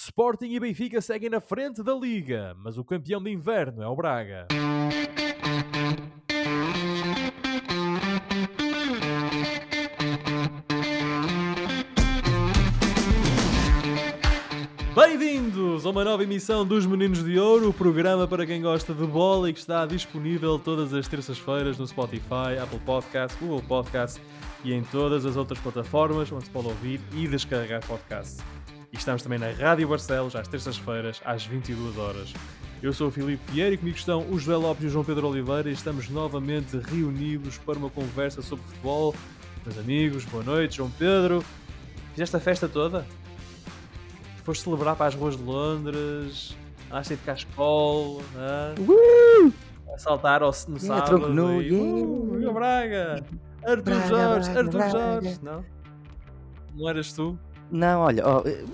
[0.00, 3.96] Sporting e Benfica seguem na frente da Liga, mas o campeão de inverno é o
[3.96, 4.46] Braga.
[14.94, 19.04] Bem-vindos a uma nova emissão dos Meninos de Ouro, o programa para quem gosta de
[19.04, 24.20] bola e que está disponível todas as terças-feiras no Spotify, Apple Podcasts, Google Podcasts
[24.64, 28.57] e em todas as outras plataformas onde se pode ouvir e descarregar podcasts.
[28.92, 32.32] E estamos também na Rádio Barcelos às terças-feiras às 22 horas.
[32.82, 35.28] Eu sou o Filipe Vieira e comigo estão o José Lopes e o João Pedro
[35.28, 39.14] Oliveira e estamos novamente reunidos para uma conversa sobre futebol.
[39.66, 41.44] Meus amigos, boa noite, João Pedro.
[42.12, 43.04] Fizeste a festa toda?
[44.44, 46.56] Foste celebrar para as ruas de Londres,
[46.90, 49.52] acha de Cascol, uh!
[49.92, 51.28] a saltar ao, no Yeah, sábado.
[51.34, 51.72] nu, e,
[52.46, 53.22] uh, Braga!
[53.66, 54.90] Arthur Braga, Jorge, Braga, Arthur Braga.
[54.90, 55.64] Jorge, não?
[56.74, 57.38] Não eras tu?
[57.70, 58.64] Não, olha, ó, eh,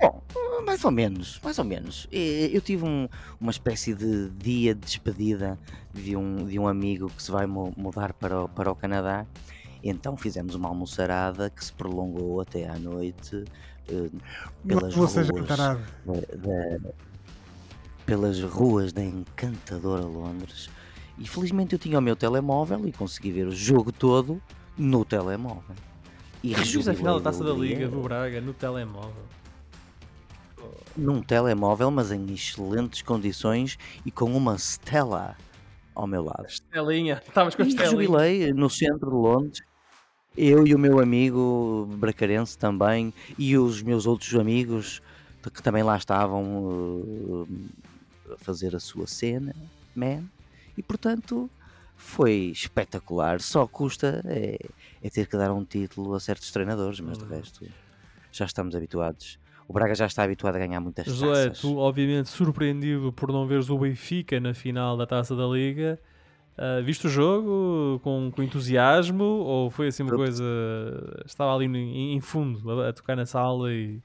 [0.00, 0.22] bom,
[0.64, 2.06] mais ou menos, mais ou menos.
[2.12, 3.08] Eh, Eu tive um-
[3.40, 5.58] uma espécie de dia de despedida
[5.92, 9.26] de um, de um amigo que se vai mu- mudar para o, para o Canadá.
[9.82, 13.44] Então fizemos uma almoçarada que se prolongou até à noite
[13.88, 14.10] eh,
[14.66, 15.80] pelas ruas tarado.
[16.04, 16.90] da- da-
[18.04, 20.70] pelas ruas da encantadora Londres.
[21.18, 24.40] E felizmente eu tinha o meu telemóvel e consegui ver o jogo todo
[24.78, 25.74] no telemóvel.
[26.46, 29.26] E Viste a final da Taça da Liga do Braga no telemóvel.
[30.96, 35.36] num telemóvel, mas em excelentes condições e com uma Stella
[35.92, 36.46] ao meu lado.
[36.46, 37.90] Estelinha, estavas com a Estelinha.
[37.90, 39.60] rejubilei no centro de Londres.
[40.36, 45.02] Eu e o meu amigo bracarense também, e os meus outros amigos
[45.52, 47.46] que também lá estavam
[48.28, 49.54] eh, a fazer a sua cena,
[49.96, 50.22] man.
[50.78, 51.50] E portanto
[51.96, 53.40] foi espetacular.
[53.40, 54.58] Só custa é,
[55.02, 57.28] é ter que dar um título a certos treinadores, mas de Hum.
[57.28, 57.66] resto
[58.30, 59.38] já estamos habituados.
[59.68, 61.60] O Braga já está habituado a ganhar muitas Josué, taças.
[61.60, 65.98] tu obviamente surpreendido por não veres o Benfica na final da Taça da Liga.
[66.56, 70.44] ah, viste o jogo com, com entusiasmo ou foi assim uma Eu- coisa.
[71.26, 74.00] Estava ali no- em, em fundo a, a tocar na sala e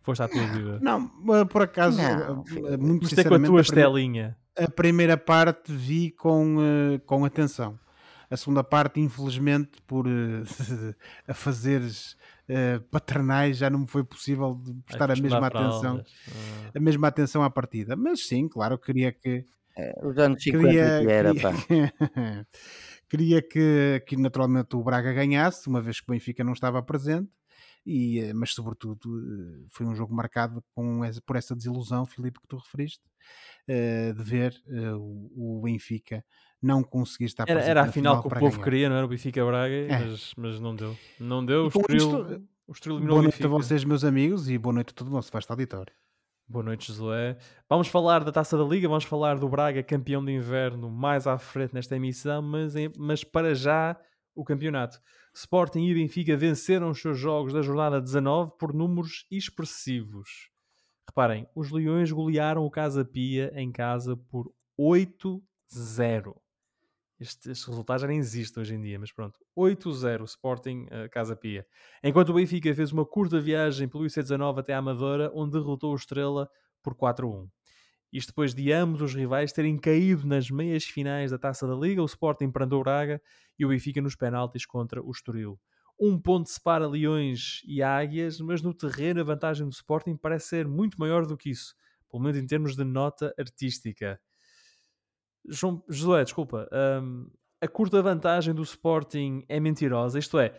[0.00, 0.78] foste à tua vida?
[0.80, 1.08] Não,
[1.46, 4.36] por acaso, Não, eh, muito Mas é com a sinceramente, tua Estelinha.
[4.60, 7.78] A primeira parte vi com, eh, com atenção.
[8.30, 10.42] A segunda parte, infelizmente, por eh,
[11.26, 12.14] a fazeres
[12.46, 16.04] eh, paternais, já não me foi possível de prestar a mesma atenção.
[16.28, 16.70] Ah.
[16.76, 17.96] a mesma atenção à partida.
[17.96, 19.46] Mas sim, claro, queria que
[20.02, 22.46] Os anos 50 queria, que era, queria, pá.
[23.08, 27.30] queria que, que naturalmente o Braga ganhasse, uma vez que o Benfica não estava presente,
[27.86, 29.00] e, mas sobretudo
[29.70, 33.02] foi um jogo marcado com por essa desilusão, Filipe, que tu referiste,
[33.72, 36.24] eh, de ver eh, o, o Benfica
[36.60, 38.64] não conseguir estar Era, presente era a na final que o povo ganhar.
[38.64, 39.98] queria, não era o Benfica Braga, É.
[40.06, 40.96] mas, mas não deu.
[41.18, 41.64] Não deu.
[41.64, 44.94] O Estoril, o Estoril eliminou Boa noite a vocês, meus amigos, e boa noite a
[44.94, 45.92] todo o nosso vasto auditório.
[46.48, 47.36] Boa noite, Josué.
[47.68, 51.38] Vamos falar da Taça da Liga, vamos falar do Braga, campeão de inverno, mais à
[51.38, 53.96] frente nesta emissão, mas, em- mas para já
[54.34, 54.98] o campeonato.
[55.32, 60.50] Sporting e Benfica venceram os seus jogos da jornada 19 por números expressivos.
[61.10, 64.48] Reparem, os Leões golearam o Casa Pia em casa por
[64.78, 65.42] 8-0.
[67.18, 69.36] Este, resultado já nem existe hoje em dia, mas pronto.
[69.58, 71.66] 8-0 Sporting eh, Casa Pia.
[72.04, 75.96] Enquanto o Benfica fez uma curta viagem pelo IC19 até a Amadora, onde derrotou o
[75.96, 76.48] Estrela
[76.80, 77.48] por 4-1.
[78.12, 82.02] Isto depois de ambos os rivais terem caído nas meias finais da Taça da Liga,
[82.02, 83.20] o Sporting perante o Braga
[83.58, 85.58] e o Benfica nos penaltis contra o Estoril.
[86.00, 90.66] Um ponto separa Leões e Águias, mas no terreno a vantagem do Sporting parece ser
[90.66, 91.74] muito maior do que isso,
[92.10, 94.18] pelo menos em termos de nota artística.
[95.46, 96.68] João, Josué, desculpa,
[97.02, 97.30] hum,
[97.60, 100.58] a curta vantagem do Sporting é mentirosa, isto é,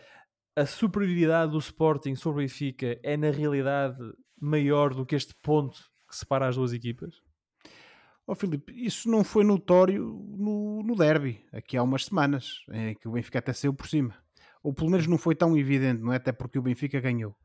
[0.54, 3.98] a superioridade do Sporting sobre o Benfica é na realidade
[4.40, 7.20] maior do que este ponto que separa as duas equipas?
[8.26, 10.04] Ó Filipe, isso não foi notório
[10.36, 14.14] no, no derby, aqui há umas semanas, em que o Benfica até saiu por cima.
[14.62, 16.16] Ou pelo menos não foi tão evidente, não é?
[16.16, 17.36] Até porque o Benfica ganhou.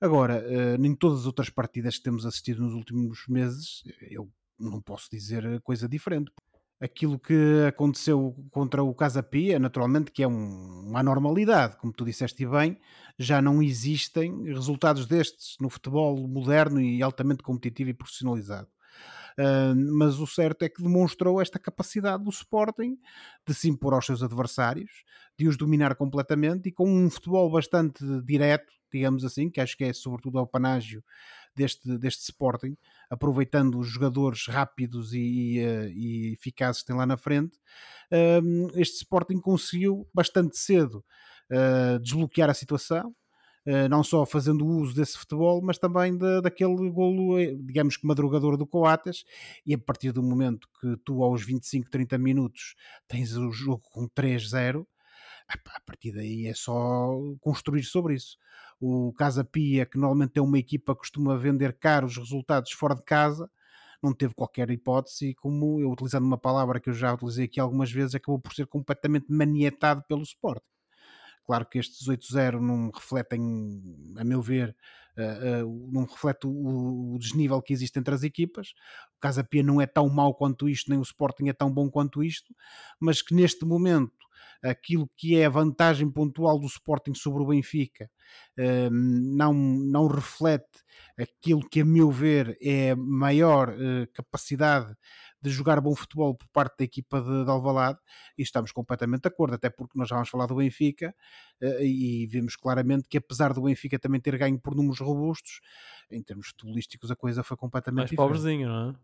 [0.00, 4.28] Agora, eh, em todas as outras partidas que temos assistido nos últimos meses, eu
[4.58, 6.32] não posso dizer coisa diferente.
[6.80, 12.04] Aquilo que aconteceu contra o Casa Pia, naturalmente, que é um- uma anormalidade, como tu
[12.04, 12.78] disseste bem,
[13.18, 18.68] já não existem resultados destes no futebol moderno e altamente competitivo e profissionalizado.
[19.90, 22.96] Mas o certo é que demonstrou esta capacidade do Sporting
[23.46, 25.04] de se impor aos seus adversários,
[25.38, 29.84] de os dominar completamente e com um futebol bastante direto, digamos assim, que acho que
[29.84, 31.02] é sobretudo ao panágio
[31.54, 32.76] deste, deste Sporting,
[33.10, 37.58] aproveitando os jogadores rápidos e, e, eh, e eficazes que tem lá na frente,
[38.74, 41.04] este Sporting conseguiu bastante cedo
[41.50, 43.14] uh, desbloquear a situação,
[43.88, 48.56] não só fazendo uso desse futebol, mas também de, daquele golo, eh, digamos que madrugador
[48.56, 49.24] do Coates,
[49.64, 52.74] e a partir do momento que tu aos 25, 30 minutos
[53.08, 54.86] tens o jogo com 3-0,
[55.48, 57.08] a partir daí é só
[57.40, 58.36] construir sobre isso.
[58.80, 63.02] O Casa Pia, que normalmente é uma equipa que costuma vender caros resultados fora de
[63.02, 63.50] casa,
[64.02, 67.90] não teve qualquer hipótese, como eu utilizando uma palavra que eu já utilizei aqui algumas
[67.90, 70.62] vezes, acabou por ser completamente manietado pelo Sport.
[71.44, 73.40] Claro que estes 8-0 não refletem,
[74.16, 74.74] a meu ver,
[75.16, 78.74] uh, uh, não reflete o, desnível que existe entre as equipas.
[79.16, 81.90] O Casa Pia não é tão mau quanto isto, nem o Sporting é tão bom
[81.90, 82.54] quanto isto,
[82.98, 84.24] mas que neste momento
[84.62, 88.10] aquilo que é a vantagem pontual do Sporting sobre o Benfica
[88.58, 90.82] uh, não, não reflete
[91.18, 94.94] aquilo que, a meu ver, é maior uh, capacidade
[95.44, 97.98] de jogar bom futebol por parte da equipa de, de Alvalade
[98.36, 101.14] e estamos completamente de acordo, até porque nós já vamos falar do Benfica
[101.62, 105.60] uh, e vemos claramente que apesar do Benfica também ter ganho por números robustos,
[106.10, 108.26] em termos futebolísticos a coisa foi completamente mais diferente.
[108.26, 108.94] pobrezinho, não é?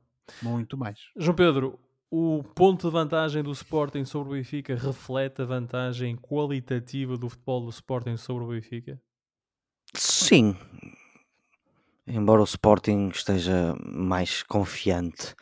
[0.43, 0.99] Muito mais.
[1.17, 1.79] João Pedro,
[2.11, 7.65] o ponto de vantagem do Sporting sobre o Benfica reflete a vantagem qualitativa do futebol
[7.65, 9.01] do Sporting sobre o Benfica?
[9.95, 10.57] Sim.
[12.07, 15.35] Embora o Sporting esteja mais confiante,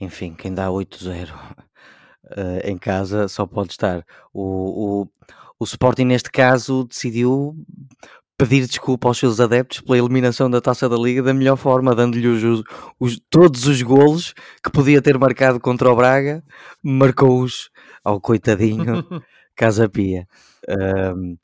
[0.00, 1.64] enfim, quem dá 8-0 uh,
[2.36, 4.04] eh, em casa só pode estar.
[4.32, 5.08] O, o,
[5.58, 7.56] o Sporting, neste caso, decidiu
[8.36, 12.26] pedir desculpa aos seus adeptos pela eliminação da Taça da Liga da melhor forma, dando-lhe
[12.26, 12.64] os,
[12.98, 16.42] os, todos os golos que podia ter marcado contra o Braga,
[16.82, 17.70] marcou-os
[18.02, 19.04] ao coitadinho
[19.54, 20.26] Casa Pia.
[20.68, 21.36] Um,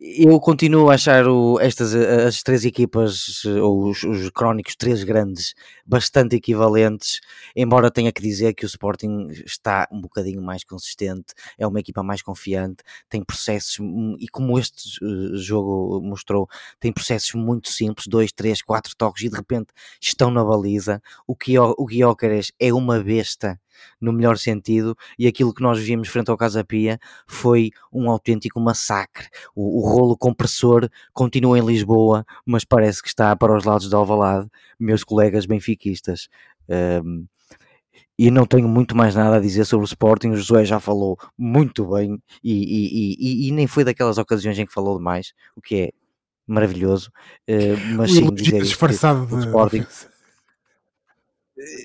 [0.00, 5.54] eu continuo a achar o, estas as três equipas, ou os, os crónicos, três grandes,
[5.84, 7.20] bastante equivalentes,
[7.54, 12.02] embora tenha que dizer que o Sporting está um bocadinho mais consistente, é uma equipa
[12.02, 13.78] mais confiante, tem processos,
[14.18, 16.48] e como este eh, jogo mostrou,
[16.78, 19.68] tem processos muito simples, dois, três, quatro toques, e de repente
[20.00, 21.02] estão na baliza.
[21.26, 21.36] O,
[21.76, 23.60] o Guiócares é uma besta
[24.00, 28.60] no melhor sentido, e aquilo que nós vimos frente ao Casa Pia foi um autêntico
[28.60, 29.28] massacre.
[29.54, 33.94] O, o rolo compressor continua em Lisboa, mas parece que está para os lados de
[33.94, 34.48] Alvalade,
[34.78, 36.28] meus colegas benfiquistas.
[36.68, 37.26] Um,
[38.18, 40.28] e não tenho muito mais nada a dizer sobre o Sporting.
[40.28, 44.66] O Josué já falou muito bem e, e, e, e nem foi daquelas ocasiões em
[44.66, 45.90] que falou demais, o que é
[46.46, 47.10] maravilhoso.
[47.48, 49.34] Uh, mas sim, dizer disfarçado que, de...
[49.36, 49.86] o Sporting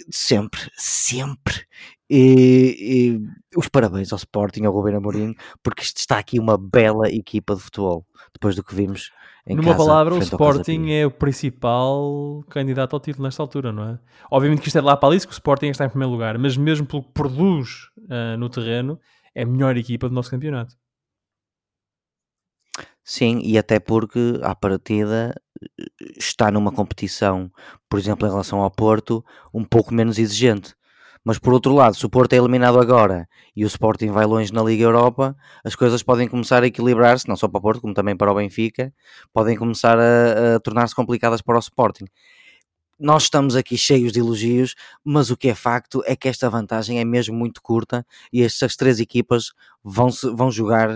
[0.09, 1.65] sempre, sempre.
[2.09, 7.09] E, e, os parabéns ao Sporting, ao Ruben Amorim, porque isto está aqui uma bela
[7.09, 9.11] equipa de futebol, depois do que vimos
[9.47, 13.89] em Numa casa, palavra, o Sporting é o principal candidato ao título nesta altura, não
[13.89, 13.99] é?
[14.31, 16.57] Obviamente que isto é lá para ali, que o Sporting está em primeiro lugar, mas
[16.57, 18.99] mesmo pelo que produz uh, no terreno,
[19.35, 20.75] é a melhor equipa do nosso campeonato.
[23.03, 25.35] Sim, e até porque à partida
[26.17, 27.51] está numa competição,
[27.89, 29.23] por exemplo, em relação ao Porto,
[29.53, 30.73] um pouco menos exigente.
[31.23, 34.53] Mas por outro lado, se o Porto é eliminado agora e o Sporting vai longe
[34.53, 37.95] na Liga Europa, as coisas podem começar a equilibrar-se, não só para o Porto, como
[37.95, 38.93] também para o Benfica,
[39.33, 42.05] podem começar a, a tornar-se complicadas para o Sporting
[42.99, 46.99] nós estamos aqui cheios de elogios, mas o que é facto é que esta vantagem
[46.99, 49.51] é mesmo muito curta e estas três equipas
[49.83, 50.89] vão, vão jogar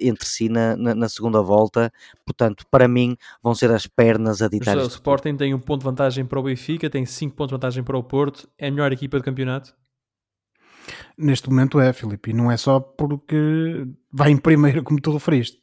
[0.00, 1.92] entre si na, na, na segunda volta,
[2.24, 4.76] portanto, para mim, vão ser as pernas a ditar.
[4.76, 7.82] O Sporting tem um ponto de vantagem para o Benfica, tem cinco pontos de vantagem
[7.82, 9.74] para o Porto, é a melhor equipa do campeonato?
[11.16, 15.60] Neste momento é, Filipe, e não é só porque vai em primeiro, como tu referiste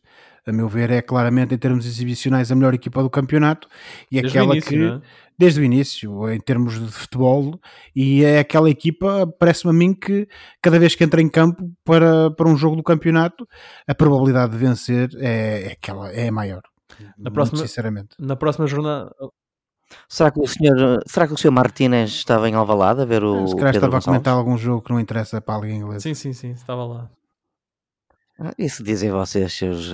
[0.50, 3.68] a meu ver, é claramente em termos exibicionais a melhor equipa do campeonato
[4.12, 5.01] e desde aquela início, que, é?
[5.38, 7.60] desde o início, em termos de futebol,
[7.96, 10.27] e é aquela equipa, parece-me a mim que
[10.62, 13.48] cada vez que entra em campo para, para um jogo do campeonato,
[13.88, 16.62] a probabilidade de vencer é, é aquela, é maior.
[17.18, 18.16] Na próxima, sinceramente.
[18.20, 19.12] Na próxima jornada.
[20.10, 23.48] Será que o senhor, será que o senhor Martínez estava em Alvalade a ver o.
[23.48, 26.04] Se calhar estava a comentar algum jogo que não interessa para alguém inglês.
[26.04, 27.10] Sim, sim, sim, estava lá.
[28.39, 29.91] Ah, isso dizem vocês, seus.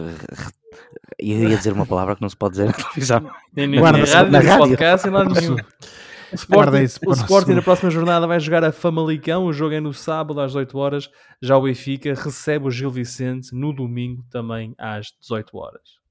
[1.18, 3.32] Eu ia dizer uma palavra que não se pode dizer na televisão.
[3.56, 4.58] Nem, nem, Guarda, rádio, na rádio.
[4.58, 5.56] podcast, nem lá nenhum.
[5.56, 9.46] O Sporting, o Sporting na próxima jornada vai jogar a Famalicão.
[9.46, 11.10] O jogo é no sábado às 18 horas.
[11.40, 16.03] Já o Benfica recebe o Gil Vicente no domingo também às 18 horas.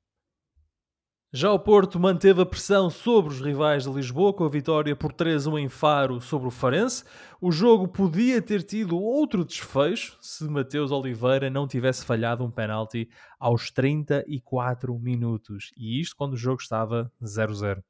[1.35, 5.15] Já o Porto manteve a pressão sobre os rivais de Lisboa com a vitória por
[5.15, 7.05] 3-1 em Faro sobre o Farense.
[7.41, 13.09] O jogo podia ter tido outro desfecho se Mateus Oliveira não tivesse falhado um penalti
[13.41, 15.73] aos 34 minutos.
[15.75, 17.83] E isto quando o jogo estava 0-0.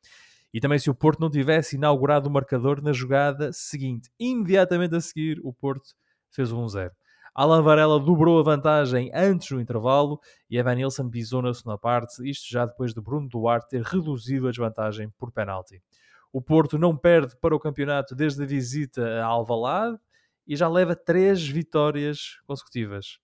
[0.54, 4.08] E também se o Porto não tivesse inaugurado o marcador na jogada seguinte.
[4.20, 5.96] Imediatamente a seguir, o Porto
[6.30, 6.92] fez o 1-0.
[7.34, 10.20] Alan Varela dobrou a vantagem antes do intervalo
[10.50, 14.46] e Evan Nilsson pisou na segunda parte, isto já depois de Bruno Duarte ter reduzido
[14.46, 15.82] a desvantagem por penalti.
[16.30, 19.98] O Porto não perde para o campeonato desde a visita a Alvalade
[20.46, 23.18] e já leva três vitórias consecutivas.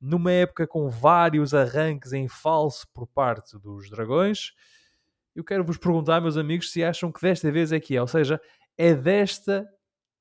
[0.00, 4.52] Numa época com vários arranques em falso por parte dos Dragões,
[5.34, 8.06] eu quero vos perguntar, meus amigos, se acham que desta vez é que é, ou
[8.06, 8.40] seja,
[8.76, 9.68] é desta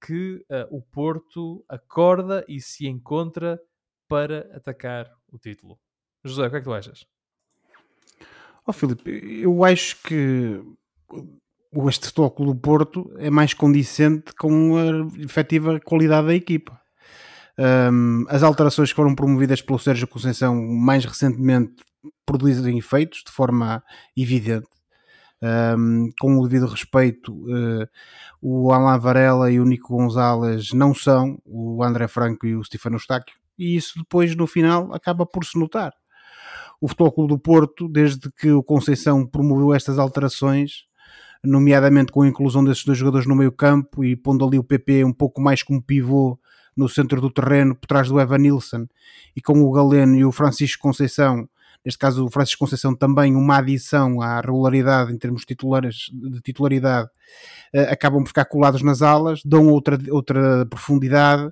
[0.07, 3.59] que uh, o Porto acorda e se encontra
[4.07, 5.77] para atacar o título.
[6.23, 7.05] José, o que é que tu achas?
[8.65, 9.11] Oh, Filipe,
[9.41, 10.61] eu acho que
[11.89, 16.81] este toque do Porto é mais condicente com a efetiva qualidade da equipa.
[17.59, 21.83] Um, as alterações que foram promovidas pelo Sérgio Conceição mais recentemente
[22.25, 23.83] produzem efeitos de forma
[24.15, 24.67] evidente
[25.41, 27.87] um, com o devido respeito, uh,
[28.41, 32.95] o Alain Varela e o Nico Gonzalez não são o André Franco e o Stefano
[32.95, 35.93] Eustáquio, e isso depois no final acaba por se notar.
[36.79, 40.85] O Futebol do Porto, desde que o Conceição promoveu estas alterações,
[41.43, 45.03] nomeadamente com a inclusão desses dois jogadores no meio campo e pondo ali o PP
[45.03, 46.39] um pouco mais como pivô
[46.75, 48.87] no centro do terreno, por trás do Evan Nilsson,
[49.35, 51.49] e com o Galeno e o Francisco Conceição
[51.87, 57.07] neste caso o Francisco Conceição também uma adição à regularidade em termos titulares, de titularidade,
[57.73, 61.49] uh, acabam por ficar colados nas alas, dão outra, outra profundidade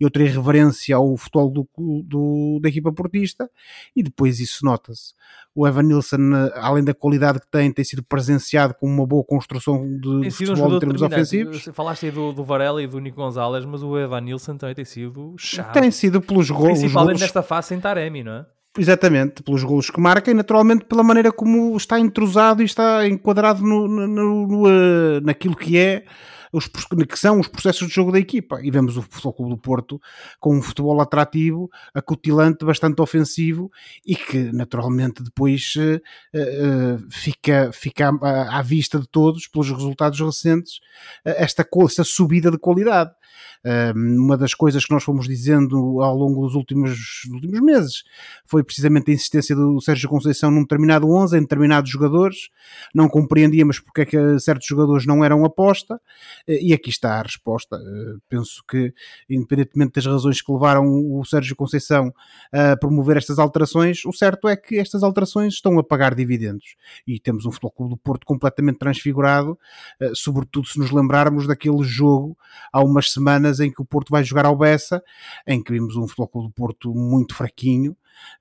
[0.00, 1.68] e outra irreverência ao futebol do,
[2.02, 3.48] do, da equipa portista
[3.94, 5.14] e depois isso nota-se.
[5.54, 9.22] O Evan Nilsson, eh, além da qualidade que tem, tem sido presenciado com uma boa
[9.22, 11.68] construção de, de futebol um em termos ofensivos.
[11.72, 14.84] Falaste aí do, do Varela e do Nico Gonzalez, mas o Evan Nilsson também tem
[14.84, 15.72] sido chato.
[15.74, 16.80] Tem sido pelos gols.
[16.80, 18.46] Principalmente nesta fase sem Taremi, não é?
[18.78, 23.62] Exatamente, pelos golos que marca e naturalmente pela maneira como está entrosado e está enquadrado
[23.62, 26.04] no, no, no, eh, naquilo que é
[26.52, 28.60] os, que são os processos de jogo da equipa.
[28.62, 30.00] E vemos o Futebol Clube do Porto
[30.38, 33.70] com um futebol atrativo, acutilante, bastante ofensivo
[34.04, 35.96] e que naturalmente depois uh,
[36.38, 40.80] uh, fica, fica à, à, vista de todos, pelos resultados recentes,
[41.24, 43.10] esta, esta subida de qualidade
[43.94, 48.04] uma das coisas que nós fomos dizendo ao longo dos últimos, últimos meses
[48.44, 52.48] foi precisamente a insistência do Sérgio Conceição num determinado 11, em determinados jogadores.
[52.94, 56.00] Não compreendíamos porque é que certos jogadores não eram aposta,
[56.46, 57.76] eh, e aqui está a resposta.
[57.76, 58.92] Eh, penso que,
[59.28, 62.12] independentemente das razões que levaram o Sérgio Conceição
[62.52, 66.76] a promover estas alterações, o certo é que estas alterações estão a pagar dividendos.
[67.06, 69.58] E temos um Futebol Clube do Porto completamente transfigurado,
[70.00, 72.36] eh, sobretudo se nos lembrarmos daquele jogo
[72.72, 75.02] há umas semanas semanas em que o Porto vai jogar ao Bessa,
[75.46, 77.92] em que vimos um Futebol do Porto muito fraquinho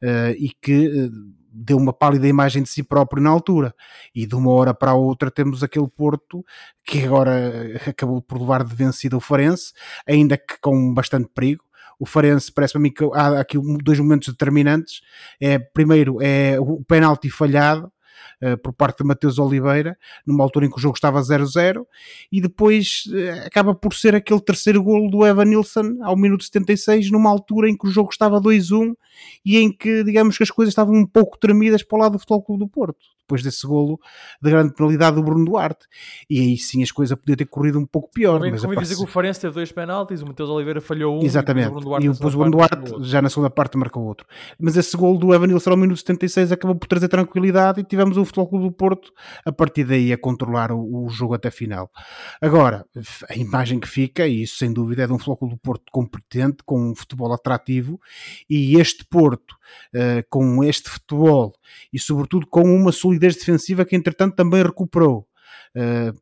[0.03, 1.11] uh, e que uh,
[1.51, 3.73] deu uma pálida imagem de si próprio na altura.
[4.13, 6.45] E de uma hora para outra temos aquele Porto
[6.85, 9.73] que agora acabou por levar de vencida o Farense,
[10.07, 11.63] ainda que com bastante perigo
[11.97, 15.01] o Farense parece-me a mim que há aqui dois momentos determinantes.
[15.41, 17.89] É, primeiro é o penalti falhado,
[18.41, 21.85] uh, por parte de Mateus Oliveira, numa altura em que o jogo estava 0-0,
[22.31, 27.11] e depois uh, acaba por ser aquele terceiro golo do Evan Nilsson ao minuto 76,
[27.11, 28.95] numa altura em que o jogo estava 2-1
[29.45, 32.19] e em que, digamos que as coisas estavam um pouco tremidas para o lado do
[32.19, 33.99] Futebol Clube do Porto depois desse golo
[34.41, 35.85] de grande penalidade do Bruno Duarte.
[36.29, 38.35] E aí sim as coisas podiam ter corrido um pouco pior.
[38.35, 41.23] Também, mas como dizer que o Farense teve dois penaltis, o Matheus Oliveira falhou um
[41.23, 41.71] Exatamente.
[42.01, 44.27] e depois o Bruno Duarte, Duarte já na segunda parte marcou outro.
[44.59, 48.17] Mas esse golo do Evan Nilsson ao minuto 76 acabou por trazer tranquilidade e tivemos
[48.17, 49.11] o Futebol Clube do Porto
[49.43, 51.89] a partir daí a controlar o, o jogo até final.
[52.39, 52.85] Agora,
[53.29, 55.83] a imagem que fica, e isso sem dúvida é de um Futebol Clube do Porto
[55.91, 57.99] competente, com um futebol atrativo,
[58.49, 59.55] e este Porto,
[59.95, 61.53] uh, com este futebol
[61.91, 65.27] e sobretudo com uma solidez defensiva que entretanto também recuperou.
[65.75, 66.17] Uh,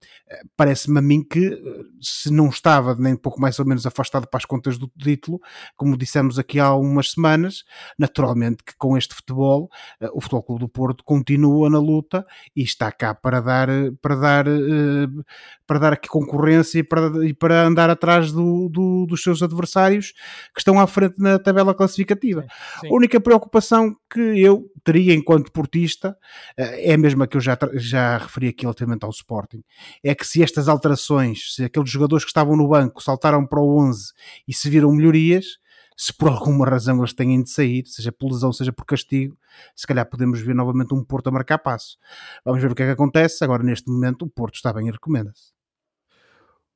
[0.55, 4.37] Parece-me a mim que eh, se não estava nem pouco mais ou menos afastado para
[4.37, 5.39] as contas do título,
[5.75, 7.63] como dissemos aqui há algumas semanas,
[7.97, 9.69] naturalmente que com este futebol
[10.01, 13.69] uh, o Futebol Clube do Porto continua na luta e está cá para dar
[14.01, 15.25] para dar uh,
[15.73, 20.11] para dar aqui concorrência e para, e para andar atrás do, do, dos seus adversários
[20.53, 22.45] que estão à frente na tabela classificativa.
[22.79, 22.89] Sim.
[22.89, 26.15] A única preocupação que eu teria enquanto portista
[26.55, 29.63] é a mesma que eu já, já referi aqui relativamente ao Sporting,
[30.03, 33.79] é que se estas alterações, se aqueles jogadores que estavam no banco saltaram para o
[33.79, 34.13] 11
[34.47, 35.57] e se viram melhorias,
[35.97, 39.37] se por alguma razão eles têm de sair, seja por lesão, seja por castigo,
[39.75, 41.97] se calhar podemos ver novamente um Porto a marcar passo.
[42.45, 43.43] Vamos ver o que é que acontece.
[43.43, 45.53] Agora, neste momento, o Porto está bem e recomenda-se.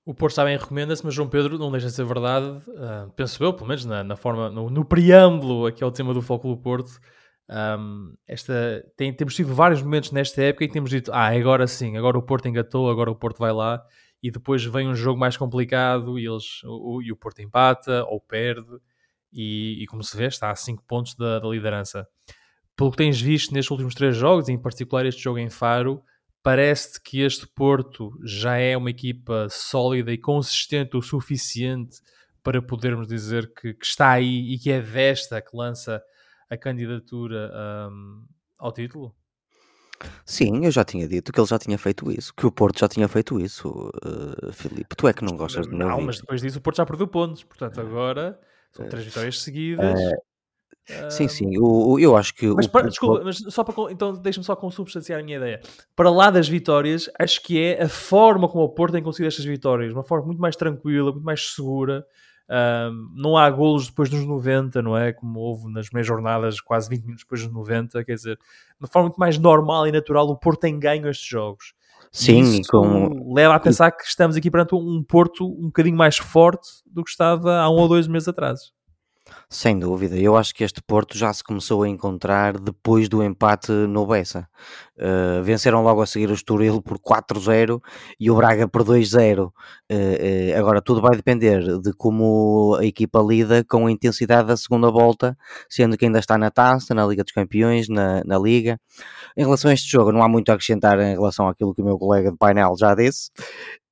[0.07, 3.43] O Porto está bem recomenda-se, mas João Pedro não deixa de ser verdade, uh, penso
[3.43, 6.55] eu, pelo menos na, na forma, no, no, preâmbulo aqui ao tema do Foco do
[6.55, 6.97] Porto,
[7.77, 11.67] um, esta, tem, temos tido vários momentos nesta época em que temos dito, ah, agora
[11.67, 13.83] sim, agora o Porto engatou, agora o Porto vai lá,
[14.23, 18.21] e depois vem um jogo mais complicado e, eles, o, e o Porto empata ou
[18.21, 18.79] perde,
[19.33, 22.07] e, e como se vê, está a 5 pontos da, da liderança.
[22.77, 26.01] Pelo que tens visto nestes últimos três jogos, em particular este jogo em Faro,
[26.47, 31.99] parece que este Porto já é uma equipa sólida e consistente o suficiente
[32.41, 36.01] para podermos dizer que, que está aí e que é desta que lança
[36.49, 37.51] a candidatura
[37.91, 38.25] um,
[38.57, 39.13] ao título?
[40.23, 42.87] Sim, eu já tinha dito que ele já tinha feito isso, que o Porto já
[42.87, 44.95] tinha feito isso, uh, Filipe.
[44.95, 47.43] Tu é que não gostas de Não, mas depois disso o Porto já perdeu pontos,
[47.43, 48.39] portanto agora
[48.71, 49.99] são três vitórias seguidas.
[49.99, 50.15] Uh,
[51.09, 52.47] sim, sim, eu, eu acho que.
[52.47, 55.61] Mas, o, para, desculpa, mas só para, então deixa-me só consubstanciar a minha ideia.
[55.95, 59.45] Para lá das vitórias, acho que é a forma como o Porto tem conseguido estas
[59.45, 62.05] vitórias, uma forma muito mais tranquila, muito mais segura.
[62.49, 65.11] Um, não há golos depois dos 90, não é?
[65.11, 68.03] Como houve nas meias jornadas, quase 20 minutos depois dos 90.
[68.05, 71.27] Quer dizer, de uma forma muito mais normal e natural, o Porto tem ganho estes
[71.27, 71.73] jogos.
[72.09, 73.33] Sim, com...
[73.33, 77.09] leva a pensar que estamos aqui perante um Porto um bocadinho mais forte do que
[77.09, 78.71] estava há um ou dois meses atrás.
[79.49, 83.71] Sem dúvida, eu acho que este Porto já se começou a encontrar depois do empate
[83.71, 84.47] no Bessa.
[84.97, 87.79] Uh, venceram logo a seguir o Estoril por 4-0
[88.19, 89.45] e o Braga por 2-0.
[89.45, 94.57] Uh, uh, agora, tudo vai depender de como a equipa lida com a intensidade da
[94.57, 95.37] segunda volta,
[95.69, 98.77] sendo que ainda está na taça, na Liga dos Campeões, na, na Liga.
[99.37, 101.85] Em relação a este jogo, não há muito a acrescentar em relação àquilo que o
[101.85, 103.29] meu colega de painel já disse.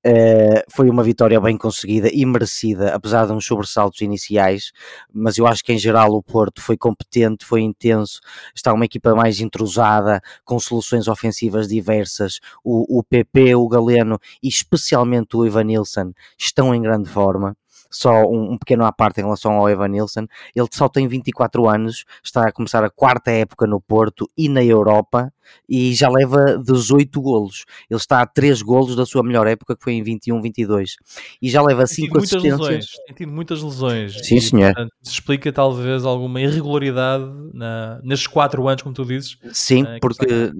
[0.07, 4.71] Uh, foi uma vitória bem conseguida e merecida, apesar de uns sobressaltos iniciais,
[5.11, 8.21] mas eu acho que em geral o Porto foi competente, foi intenso,
[8.53, 12.39] está uma equipa mais entrosada, com soluções ofensivas diversas.
[12.63, 17.57] O, o PP, o Galeno e especialmente o Ivan Nilsson estão em grande forma
[17.89, 20.27] só um, um, pequeno à parte em relação ao Evan Nilsson.
[20.55, 24.63] Ele só tem 24 anos, está a começar a quarta época no Porto e na
[24.63, 25.31] Europa
[25.67, 27.65] e já leva 18 golos.
[27.89, 30.93] Ele está a 3 golos da sua melhor época, que foi em 21-22.
[31.41, 32.59] E já leva 5 assistências.
[32.59, 32.85] Lesões.
[33.07, 34.25] Tem tido muitas lesões.
[34.25, 34.73] Sim, e, senhor.
[34.73, 39.37] Portanto, explica talvez alguma irregularidade na, nestes 4 anos, como tu dizes.
[39.51, 40.51] Sim, uh, porque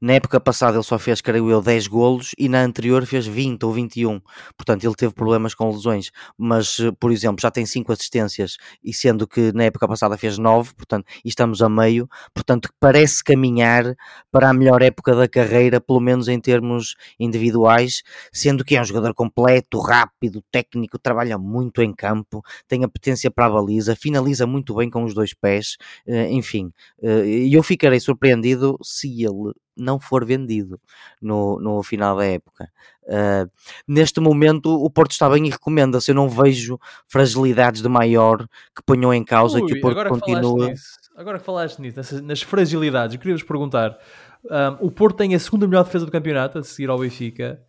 [0.00, 3.64] na época passada ele só fez, creio eu, 10 golos e na anterior fez 20
[3.64, 4.20] ou 21.
[4.56, 6.10] Portanto, ele teve problemas com lesões.
[6.36, 10.38] Mas, eh, por exemplo, já tem 5 assistências e sendo que na época passada fez
[10.38, 12.08] 9, portanto, e estamos a meio.
[12.34, 13.94] Portanto, parece caminhar
[14.30, 18.84] para a melhor época da carreira, pelo menos em termos individuais, sendo que é um
[18.84, 24.46] jogador completo, rápido, técnico, trabalha muito em campo, tem a potência para a baliza, finaliza
[24.46, 26.72] muito bem com os dois pés, eh, enfim.
[27.02, 30.80] Eh, e eu ficarei surpreendido se ele não for vendido
[31.20, 32.70] no, no final da época.
[33.04, 33.50] Uh,
[33.86, 36.10] neste momento o Porto está bem e recomenda-se.
[36.10, 40.72] Eu não vejo fragilidades de maior que ponham em causa Ui, que o Porto continua.
[41.14, 43.96] agora que falaste nisso, nessas, nas fragilidades, eu queria-vos perguntar:
[44.44, 47.60] um, o Porto tem a segunda melhor defesa do campeonato, a seguir ao Benfica,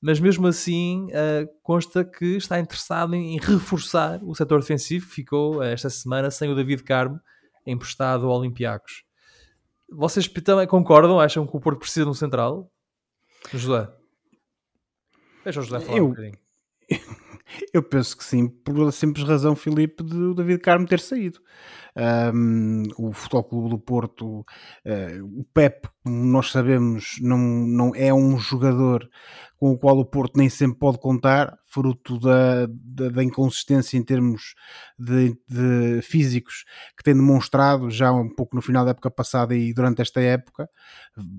[0.00, 5.14] mas mesmo assim uh, consta que está interessado em, em reforçar o setor defensivo, que
[5.14, 7.20] ficou esta semana sem o David Carmo
[7.66, 9.05] emprestado ao Olympiacos.
[9.88, 11.20] Vocês também concordam?
[11.20, 12.70] Acham que o Porto precisa de um central?
[13.52, 13.88] José?
[15.44, 16.38] Deixa o José falar eu, um bocadinho.
[17.76, 21.40] Eu penso que sim, por simples razão, Filipe, de o David Carmo ter saído.
[22.34, 24.44] Um, o Futebol Clube do Porto, uh,
[25.38, 29.06] o Pep, como nós sabemos, não, não é um jogador
[29.58, 34.02] com o qual o Porto nem sempre pode contar, fruto da, da, da inconsistência em
[34.02, 34.54] termos
[34.98, 36.64] de, de, físicos
[36.96, 40.68] que tem demonstrado já um pouco no final da época passada e durante esta época.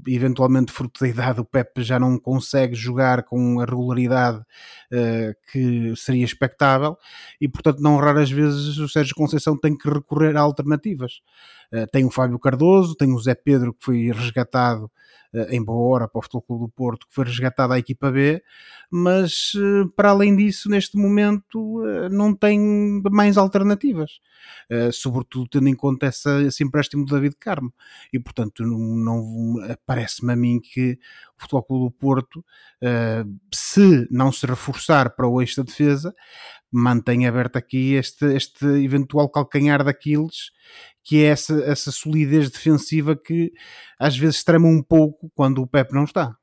[0.08, 5.96] Eventualmente, fruto da idade, o Pep já não consegue jogar com a regularidade uh, que
[5.96, 6.98] seria expectável
[7.42, 11.22] e, portanto, não raras vezes o Sérgio Conceição tem que recorrer a alternativas.
[11.74, 14.86] Uh, tem o Fábio Cardoso, tem o Zé Pedro que foi resgatado
[15.34, 18.10] uh, em boa hora para o Futebol Clube do Porto, que foi resgatado à equipa
[18.10, 18.42] B,
[18.90, 24.20] mas uh, para além disso, neste momento não tem mais alternativas,
[24.94, 27.74] sobretudo tendo em conta essa, esse empréstimo do David Carmo.
[28.14, 30.98] E portanto, não, não parece-me a mim que
[31.38, 32.46] o Futebol Clube do Porto,
[33.54, 36.14] se não se reforçar para o eixo da defesa,
[36.72, 40.52] mantém aberto aqui este, este eventual calcanhar daqueles
[41.08, 43.54] que é essa, essa solidez defensiva que
[43.98, 46.36] às vezes trema um pouco quando o Pep não está.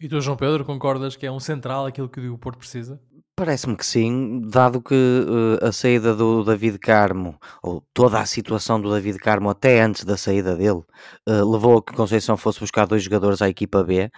[0.00, 2.98] E tu, João Pedro, concordas que é um central aquilo que o Porto precisa?
[3.36, 8.80] Parece-me que sim, dado que uh, a saída do David Carmo, ou toda a situação
[8.80, 10.82] do David Carmo até antes da saída dele,
[11.28, 14.10] uh, levou a que Conceição fosse buscar dois jogadores à equipa B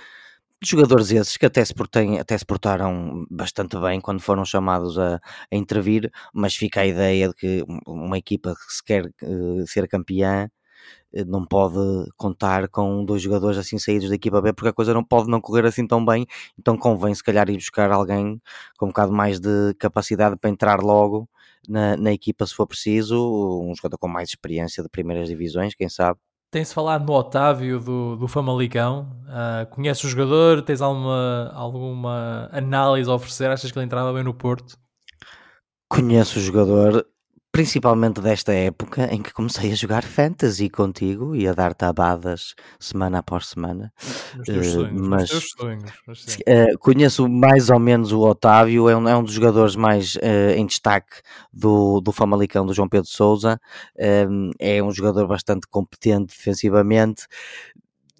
[0.62, 5.16] jogadores esses que até se, portem, até se portaram bastante bem quando foram chamados a,
[5.16, 9.88] a, intervir, mas fica a ideia de que uma equipa que se quer uh, ser
[9.88, 10.50] campeã
[11.14, 14.94] eh, não pode contar com dois jogadores assim saídos da equipa B porque a coisa
[14.94, 16.26] não pode não correr assim tão bem,
[16.58, 18.40] então convém se calhar ir buscar alguém
[18.78, 21.28] com um bocado mais de capacidade para entrar logo
[21.68, 23.16] na, na equipa se for preciso,
[23.62, 26.18] um jogador com mais experiência de primeiras divisões, quem sabe.
[26.50, 29.10] Tem-se falado no Otávio do, do Famalicão.
[29.26, 30.62] Uh, conheces o jogador?
[30.62, 33.50] Tens alguma, alguma análise a oferecer?
[33.50, 34.78] Achas que ele entrava bem no Porto?
[35.90, 37.06] Conheço o jogador,
[37.50, 43.18] principalmente desta época em que comecei a jogar fantasy contigo e a dar tabadas semana
[43.18, 43.92] após semana.
[44.44, 45.92] Teus Uh, sonhos, mas teus sonhos.
[46.06, 50.14] mas uh, conheço mais ou menos o Otávio, é um, é um dos jogadores mais
[50.16, 53.60] uh, em destaque do, do Famalicão do João Pedro Souza.
[54.30, 57.26] Um, é um jogador bastante competente defensivamente.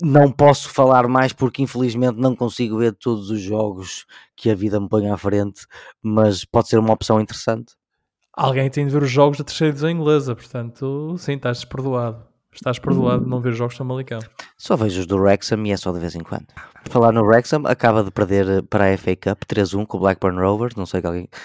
[0.00, 4.80] Não posso falar mais porque infelizmente não consigo ver todos os jogos que a vida
[4.80, 5.66] me põe à frente,
[6.00, 7.74] mas pode ser uma opção interessante.
[8.40, 12.24] Alguém tem de ver os jogos da terceira divisão inglesa, portanto, sim, estás perdoado.
[12.52, 14.20] Estás perdoado de não ver jogos do Famalicão.
[14.56, 16.46] Só vejo os do Wrexham e é só de vez em quando.
[16.84, 20.38] Por falar no Wrexham, acaba de perder para a FA Cup 3-1 com o Blackburn
[20.38, 20.76] Rovers.
[20.76, 21.02] Não sei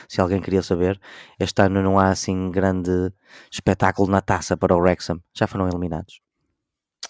[0.08, 1.02] se alguém queria saber.
[1.40, 3.12] Este ano não há assim grande
[3.52, 5.20] espetáculo na taça para o Wrexham.
[5.34, 6.22] Já foram eliminados.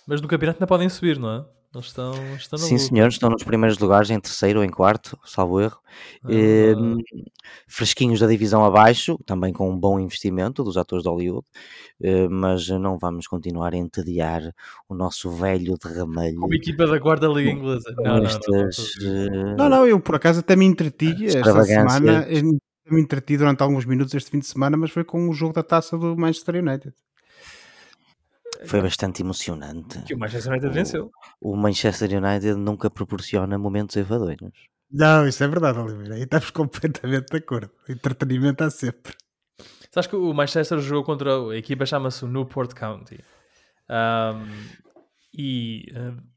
[0.07, 1.45] Mas no campeonato ainda podem subir, não é?
[1.73, 2.13] Eles estão,
[2.57, 2.85] Sim, luta.
[2.87, 5.79] senhores, estão nos primeiros lugares, em terceiro ou em quarto, salvo erro.
[6.29, 7.23] Eh, Ah,
[7.67, 11.45] fresquinhos da divisão abaixo, também com um bom investimento dos atores de Hollywood,
[12.01, 14.53] eh, mas não vamos continuar a entediar
[14.87, 17.91] o nosso velho de ramelho como equipa da quarta liga inglesa.
[17.97, 18.77] Não, não, estas.
[19.03, 21.75] eh, Não, não, eu por acaso até me entreti esta Extravagância.
[21.99, 22.27] semana.
[22.29, 22.43] eu
[22.91, 25.63] Me entreti durante alguns minutos este fim de semana, mas foi com o jogo da
[25.63, 26.93] taça do Manchester United.
[28.65, 30.01] Foi bastante emocionante.
[30.03, 31.11] Que o Manchester United O- venceu.
[31.41, 34.51] O Manchester United nunca proporciona momentos enfadonhos.
[34.91, 36.15] Não, isso é verdade, Oliveira.
[36.15, 37.71] Aí estamos completamente de acordo.
[37.89, 39.13] Entretenimento há sempre.
[39.91, 43.19] Sabes que o Manchester jogou contra a equipa chama-se o Newport County.
[43.89, 44.47] Ahm,
[45.37, 45.85] e,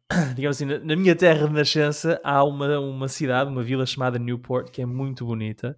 [0.35, 4.19] digamos assim, na, na minha terra de nascença há uma, uma cidade, uma vila chamada
[4.19, 5.77] Newport, que é muito bonita.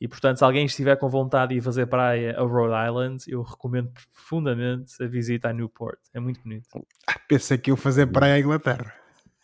[0.00, 3.42] E, portanto, se alguém estiver com vontade de ir fazer praia a Rhode Island, eu
[3.42, 5.98] recomendo profundamente a visita a Newport.
[6.14, 6.68] É muito bonito.
[7.28, 8.94] Pensei que eu fazer praia à Inglaterra.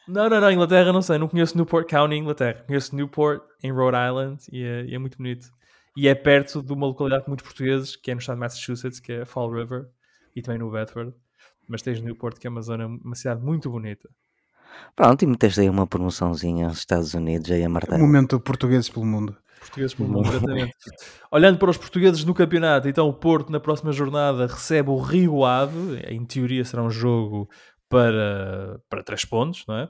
[0.09, 2.64] Não, não, não, Inglaterra não sei, não conheço Newport County, Inglaterra.
[2.66, 5.49] Conheço Newport em Rhode Island e é, e é muito bonito.
[5.95, 9.01] E é perto de uma localidade com muitos portugueses, que é no estado de Massachusetts,
[9.01, 9.88] que é Fall River,
[10.35, 11.12] e também no Bedford.
[11.69, 14.09] Mas tens Newport, que é uma zona, uma cidade muito bonita.
[14.94, 18.00] Pronto, e meteste aí uma promoçãozinha aos Estados Unidos aí a martelo.
[18.00, 19.36] momento portugueses pelo mundo.
[19.60, 20.72] Portugueses pelo mundo, exatamente.
[21.30, 25.44] Olhando para os portugueses no campeonato, então o Porto na próxima jornada recebe o Rio
[25.44, 27.48] Ave, em teoria será um jogo
[27.88, 29.88] para, para três pontos, não é?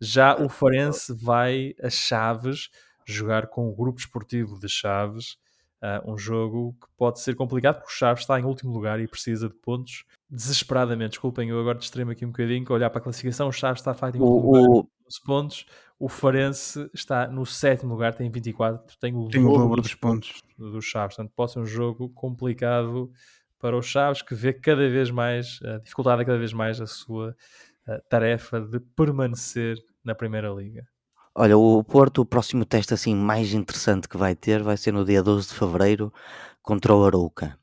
[0.00, 2.68] Já o Farense vai a Chaves
[3.06, 5.36] jogar com o grupo esportivo de Chaves,
[5.80, 9.08] ah, um jogo que pode ser complicado porque o Chaves está em último lugar e
[9.08, 11.10] precisa de pontos desesperadamente.
[11.10, 13.94] Desculpem, eu agora distraí-me aqui um bocadinho, que olhar para a classificação, o Chaves está
[13.94, 15.66] último lugar O, o, 12 pontos.
[15.98, 19.94] O Farense está no sétimo lugar, tem 24, tem o Tem o dobro dobro dos
[19.94, 20.42] pontos.
[20.56, 21.16] dos Chaves.
[21.16, 23.10] Portanto, pode ser um jogo complicado
[23.58, 27.34] para os Chaves, que vê cada vez mais, a dificuldade cada vez mais a sua
[28.08, 30.86] tarefa de permanecer na Primeira Liga.
[31.34, 35.04] olha, o Porto, o próximo teste assim mais interessante que vai ter vai ser no
[35.04, 36.12] dia 12 de Fevereiro
[36.62, 37.58] contra o Arouca.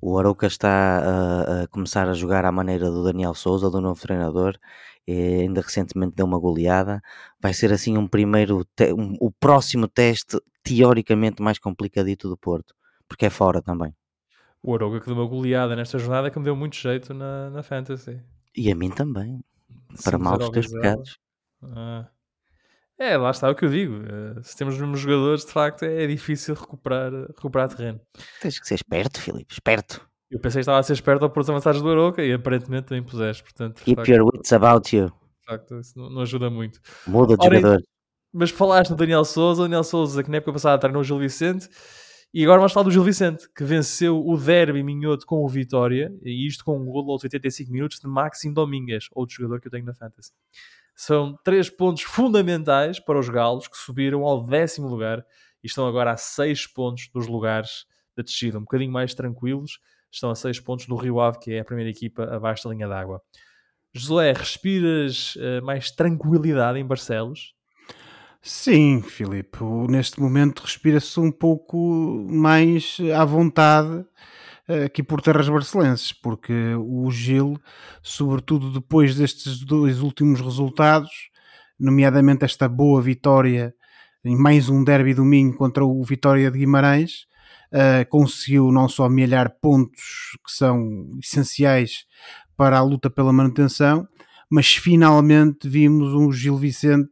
[0.00, 4.00] O Arouca está a, a começar a jogar à maneira do Daniel Souza, do novo
[4.00, 4.56] treinador,
[5.06, 7.00] e ainda recentemente deu uma goleada.
[7.40, 12.74] Vai ser assim um primeiro, um- o próximo teste teoricamente mais complicadito do Porto,
[13.08, 13.94] porque é fora também.
[14.62, 17.62] O Arouca que deu uma goleada nesta jornada que me deu muito jeito na, na
[17.62, 18.20] Fantasy.
[18.56, 19.40] E a mim também,
[20.04, 21.18] para 5-0 mal dos ao teus pecados.
[21.62, 22.06] Ah.
[22.98, 23.94] É, lá está o que eu digo.
[24.04, 28.00] eh, Se temos os mesmos jogadores, de facto, é difícil recuperar, recuperar terreno.
[28.40, 30.06] Tens que ser esperto, Filipe, esperto.
[30.30, 32.88] Eu pensei que estava a ser esperto ao pôr os avançados do Arouca e aparentemente
[32.88, 33.42] também puseste.
[33.42, 35.06] Portanto, Keep facto, your wits about you.
[35.06, 36.80] de facto, isso não, não ajuda muito.
[37.06, 37.82] Muda de Ora, jogador.
[38.32, 41.18] Mas falaste no Daniel Souza, o Daniel Souza que na época passada treinou o Gil
[41.18, 41.66] Vicente
[42.34, 46.12] e agora vamos falar do Gil Vicente que venceu o derby minhoto com o Vitória
[46.22, 49.70] e isto com um golo aos 85 minutos de Maxim Domingues, outro jogador que eu
[49.70, 50.32] tenho na Fantasy.
[51.00, 55.24] São três pontos fundamentais para os galos que subiram ao décimo lugar
[55.62, 59.78] e estão agora a seis pontos dos lugares da descida, um bocadinho mais tranquilos,
[60.10, 62.88] estão a seis pontos do Rio Ave, que é a primeira equipa abaixo da linha
[62.88, 63.22] d'água.
[63.94, 67.54] Josué, respiras eh, mais tranquilidade em Barcelos?
[68.42, 69.62] Sim, Filipe.
[69.88, 74.04] Neste momento respira-se um pouco mais à vontade
[74.84, 77.58] aqui por terras barcelenses, porque o Gil,
[78.02, 81.10] sobretudo depois destes dois últimos resultados,
[81.78, 83.74] nomeadamente esta boa vitória
[84.24, 87.26] em mais um derby do Minho contra o Vitória de Guimarães,
[87.72, 92.04] eh, conseguiu não só amelhar pontos que são essenciais
[92.56, 94.06] para a luta pela manutenção,
[94.50, 97.10] mas finalmente vimos um Gil Vicente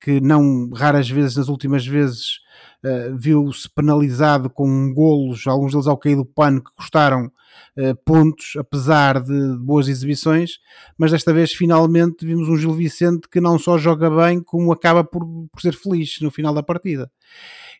[0.00, 2.40] que não raras vezes nas últimas vezes
[2.84, 8.54] uh, viu-se penalizado com golos, alguns deles ao cair do pano que custaram uh, pontos,
[8.58, 10.58] apesar de boas exibições,
[10.96, 15.02] mas desta vez finalmente vimos um Gil Vicente que não só joga bem, como acaba
[15.02, 17.10] por, por ser feliz no final da partida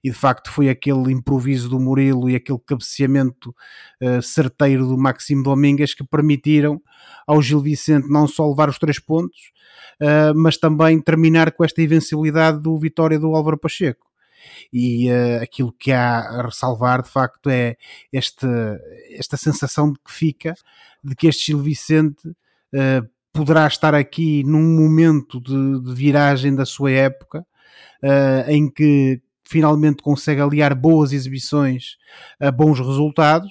[0.05, 3.53] e de facto foi aquele improviso do Murilo e aquele cabeceamento
[4.01, 6.81] uh, certeiro do Maximo Domingues que permitiram
[7.27, 9.53] ao Gil Vicente não só levar os três pontos,
[10.35, 14.08] mas também terminar com esta invencibilidade do Vitória do Álvaro Pacheco.
[14.73, 17.77] E uh, aquilo que há a ressalvar de facto é
[18.13, 18.47] este,
[19.11, 20.55] esta sensação de que fica
[21.03, 22.29] de que este Gil Vicente
[23.33, 27.47] poderá estar aqui num momento de, de viragem da sua época,
[28.03, 31.97] uh, em que finalmente consegue aliar boas exibições
[32.41, 33.51] a bons resultados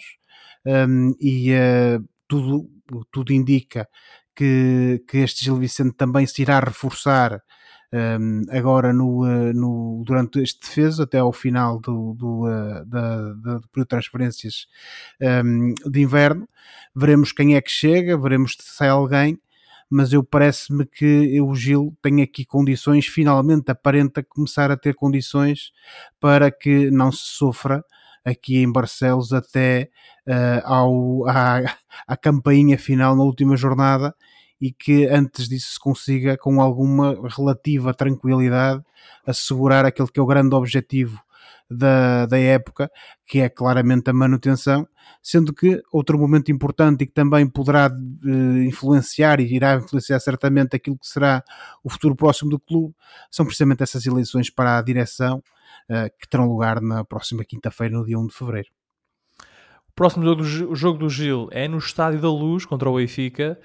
[0.65, 2.69] um, e uh, tudo,
[3.11, 3.87] tudo indica
[4.35, 7.41] que, que este Gil Vicente também se irá reforçar
[8.19, 13.33] um, agora no, uh, no, durante este defesa até ao final do, do, uh, da,
[13.33, 14.67] da, do período de transferências
[15.21, 16.47] um, de inverno.
[16.95, 19.39] Veremos quem é que chega, veremos se sai alguém
[19.89, 25.71] mas eu parece-me que o Gil tem aqui condições, finalmente aparenta começar a ter condições
[26.19, 27.83] para que não se sofra
[28.23, 29.89] aqui em Barcelos até
[30.27, 31.61] uh, ao, à,
[32.05, 34.13] à campainha final na última jornada
[34.59, 38.83] e que antes disso se consiga com alguma relativa tranquilidade
[39.25, 41.21] assegurar aquele que é o grande objetivo
[41.69, 42.89] da, da época,
[43.25, 44.87] que é claramente a manutenção,
[45.21, 50.75] sendo que outro momento importante e que também poderá uh, influenciar e irá influenciar certamente
[50.75, 51.43] aquilo que será
[51.83, 52.95] o futuro próximo do clube,
[53.29, 55.43] são precisamente essas eleições para a direção
[55.89, 58.69] uh, que terão lugar na próxima quinta-feira, no dia 1 de fevereiro.
[59.89, 62.95] O próximo jogo do, o jogo do Gil é no Estádio da Luz contra o
[62.95, 63.59] Benfica.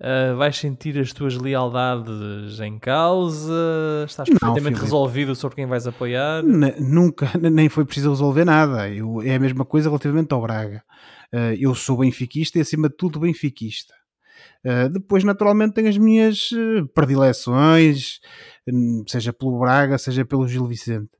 [0.00, 4.04] Uh, vais sentir as tuas lealdades em causa?
[4.06, 6.44] Estás perfeitamente não, resolvido sobre quem vais apoiar?
[6.44, 8.88] N nunca, nem foi preciso resolver nada.
[8.88, 10.84] Eu, é a mesma coisa relativamente ao Braga.
[11.34, 13.92] Uh, eu sou benfiquista e, acima de tudo, benfiquista.
[14.64, 16.50] Uh, depois, naturalmente, tenho as minhas
[16.94, 18.20] predileções,
[19.08, 21.10] seja pelo Braga, seja pelo Gil Vicente.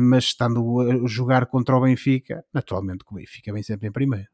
[0.00, 4.31] mas estando a jogar contra o Benfica, naturalmente, que o Benfica vem sempre em primeiro.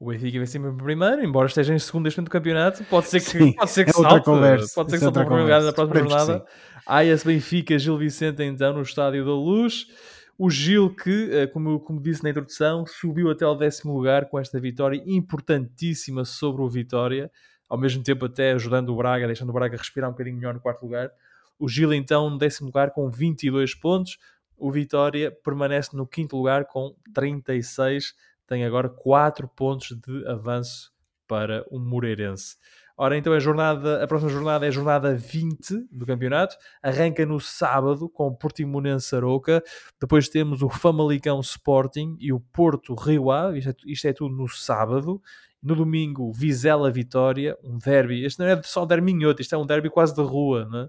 [0.00, 2.84] O Benfica vem sempre em primeiro, embora esteja em segundo neste momento do campeonato.
[2.84, 5.28] Pode ser que, Sim, pode ser que é salte, conversa, pode ser que é salte
[5.28, 6.44] para lugar na próxima jornada.
[7.04, 9.86] Esse Benfica, Gil Vicente, então, no Estádio da Luz.
[10.38, 14.38] O Gil que, eh, como, como disse na introdução, subiu até ao décimo lugar com
[14.38, 17.28] esta vitória importantíssima sobre o Vitória,
[17.68, 20.60] ao mesmo tempo até ajudando o Braga, deixando o Braga respirar um bocadinho melhor no
[20.60, 21.10] quarto lugar.
[21.58, 24.16] O Gil, então, no décimo lugar com 22 pontos.
[24.56, 30.90] O Vitória permanece no quinto lugar com 36 pontos tem agora 4 pontos de avanço
[31.28, 32.56] para o Moreirense.
[33.00, 36.56] Ora, então a, jornada, a próxima jornada é a jornada 20 do campeonato.
[36.82, 39.62] Arranca no sábado com o Portimonense Aroca.
[40.00, 43.30] Depois temos o Famalicão Sporting e o Porto Rio.
[43.54, 45.22] Isto, é, isto é tudo no sábado.
[45.62, 48.24] No domingo, Vizela Vitória, um derby.
[48.24, 50.88] Este não é só um derby minhoto, isto é um derby quase de rua, né?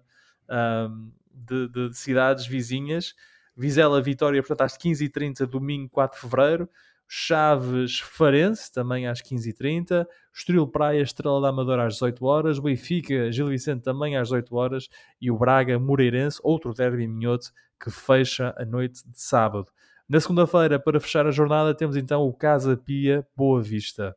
[0.90, 3.14] um, de, de, de, cidades vizinhas.
[3.56, 6.70] Vizela Vitória, portanto, às 15h30, domingo 4 de fevereiro.
[7.12, 13.48] Chaves Farense, também às 15h30, Estoril Praia, Estrela da Amadora às 18 horas, Benfica, Gil
[13.48, 17.48] Vicente também às 18 horas e o Braga Moreirense, outro derby minhoto
[17.82, 19.72] que fecha a noite de sábado.
[20.08, 24.16] Na segunda-feira, para fechar a jornada, temos então o Casa Pia Boa Vista.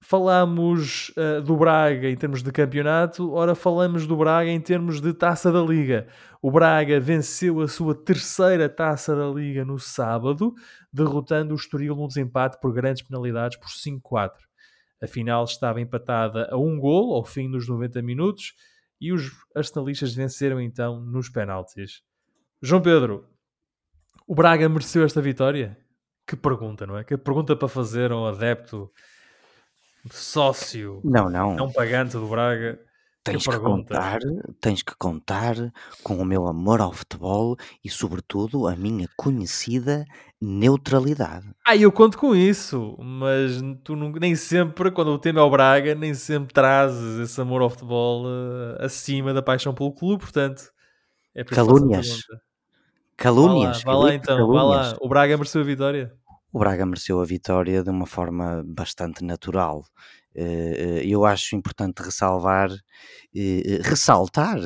[0.00, 5.12] Falámos uh, do Braga em termos de campeonato, ora falamos do Braga em termos de
[5.12, 6.06] taça da Liga.
[6.40, 10.54] O Braga venceu a sua terceira taça da Liga no sábado,
[10.92, 14.32] derrotando o Estoril num desempate por grandes penalidades por 5-4.
[15.02, 18.54] A final estava empatada a um gol ao fim dos 90 minutos
[19.00, 22.02] e os arsenalistas venceram então nos penaltis.
[22.62, 23.26] João Pedro,
[24.26, 25.76] o Braga mereceu esta vitória?
[26.26, 27.04] Que pergunta, não é?
[27.04, 28.90] Que pergunta para fazer a um adepto
[30.10, 31.54] sócio não, não.
[31.56, 32.78] não pagante do Braga.
[33.24, 34.20] Tens que, contar,
[34.60, 35.56] tens que contar
[36.04, 40.04] com o meu amor ao futebol e, sobretudo, a minha conhecida
[40.40, 41.44] neutralidade.
[41.66, 45.50] Ah, eu conto com isso, mas tu não, nem sempre, quando o tema é o
[45.50, 50.70] Braga, nem sempre trazes esse amor ao futebol uh, acima da paixão pelo clube, portanto.
[51.34, 52.20] É Calúnias.
[53.16, 53.82] Calúnias.
[53.82, 54.62] Vá lá, vá lá então, calúnias.
[54.62, 54.96] vá lá.
[55.00, 56.14] O Braga mereceu a vitória
[56.56, 59.84] o Braga mereceu a vitória de uma forma bastante natural.
[60.34, 62.70] Eh, eh, eu acho importante ressalvar,
[63.36, 64.58] eh, ressaltar,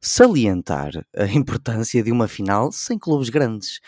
[0.00, 3.80] salientar a importância de uma final sem clubes grandes,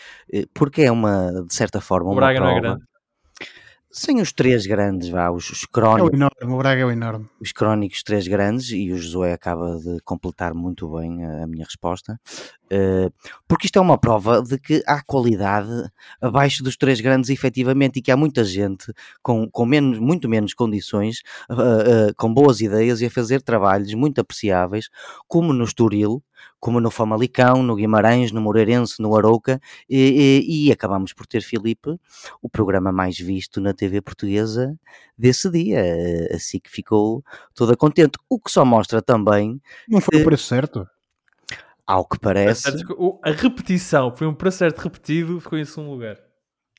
[0.53, 2.51] porque é uma, de certa forma, o uma Braga prova.
[2.51, 2.88] não é grande.
[3.91, 6.91] Sem os três grandes, vá, os, os É o crónicos, enorme, o Braga é o
[6.91, 7.27] enorme.
[7.41, 11.65] os crónicos três grandes, e o Josué acaba de completar muito bem a, a minha
[11.65, 12.19] resposta,
[12.69, 13.09] eh,
[13.47, 15.89] porque isto é uma prova de que há qualidade
[16.21, 20.53] abaixo dos três grandes, efetivamente, e que há muita gente com, com menos, muito menos
[20.53, 24.89] condições, eh, eh, com boas ideias e a fazer trabalhos muito apreciáveis,
[25.27, 26.23] como no Estoril,
[26.59, 31.41] como no Famalicão, no Guimarães, no Moreirense, no Arouca, e, e, e acabamos por ter,
[31.41, 31.99] Filipe,
[32.41, 34.77] o programa mais visto na TV portuguesa
[35.17, 37.23] desse dia, eh, assim que ficou
[37.53, 40.87] toda contente, o que só mostra também, Não foi o preço certo.
[41.85, 42.67] ao que parece,
[43.23, 46.28] A repetição, foi um preço certo repetido, ficou em segundo lugar.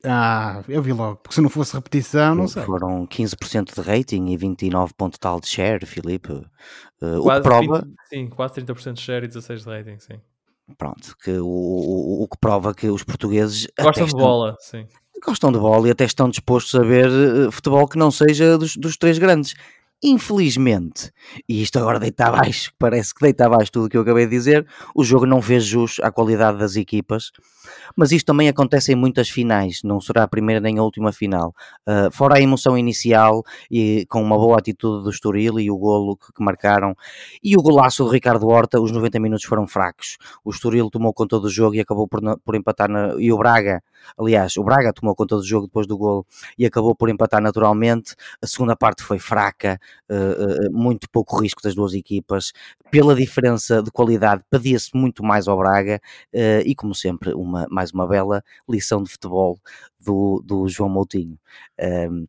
[0.05, 1.17] Ah, eu vi logo.
[1.17, 2.63] Porque se não fosse repetição, não sei.
[2.65, 6.33] foram 15% de rating e 29 ponto tal de share, Filipe,
[7.03, 9.99] Eh, o que Quase prova, 20 sim, quase 30% de share e 16 de rating,
[9.99, 10.21] sim.
[10.79, 14.87] pronto, que o, o, o que prova que os portugueses Gostam de estão- bola, sim.
[15.25, 18.77] gostam de bola e até estão dispostos a ver eh, futebol que não seja dos,
[18.77, 19.55] dos três grandes.
[20.03, 21.11] Infelizmente,
[21.49, 24.31] e isto agora deita abaixo, parece que deita abaixo tudo o que eu acabei de
[24.31, 27.31] dizer, o jogo não fez jus à qualidade das equipas,
[27.97, 31.55] mas isto também acontece em muitas finais, não será a primeira nem a última final.
[31.87, 36.17] Uh, fora a emoção inicial e com uma boa atitude do Estoril e o golo
[36.17, 36.95] que, que marcaram,
[37.43, 40.17] e o golaço do Ricardo Horta, os 90 minutos foram fracos.
[40.45, 43.83] O Estoril tomou conta do jogo e acabou por, por empatar, na- e o Braga,
[44.19, 46.27] aliás, o Braga tomou conta do jogo depois do golo
[46.59, 48.15] e acabou por empatar naturalmente.
[48.43, 49.79] A segunda parte foi fraca,
[50.11, 52.53] uh, uh, muito pouco risco das duas equipas.
[52.91, 56.01] Pela diferença de qualidade, pedia-se muito mais ao Braga
[56.65, 59.59] e, como sempre, uma, mais uma bela lição de futebol
[59.99, 61.39] do, do João Moutinho.
[62.11, 62.27] Um,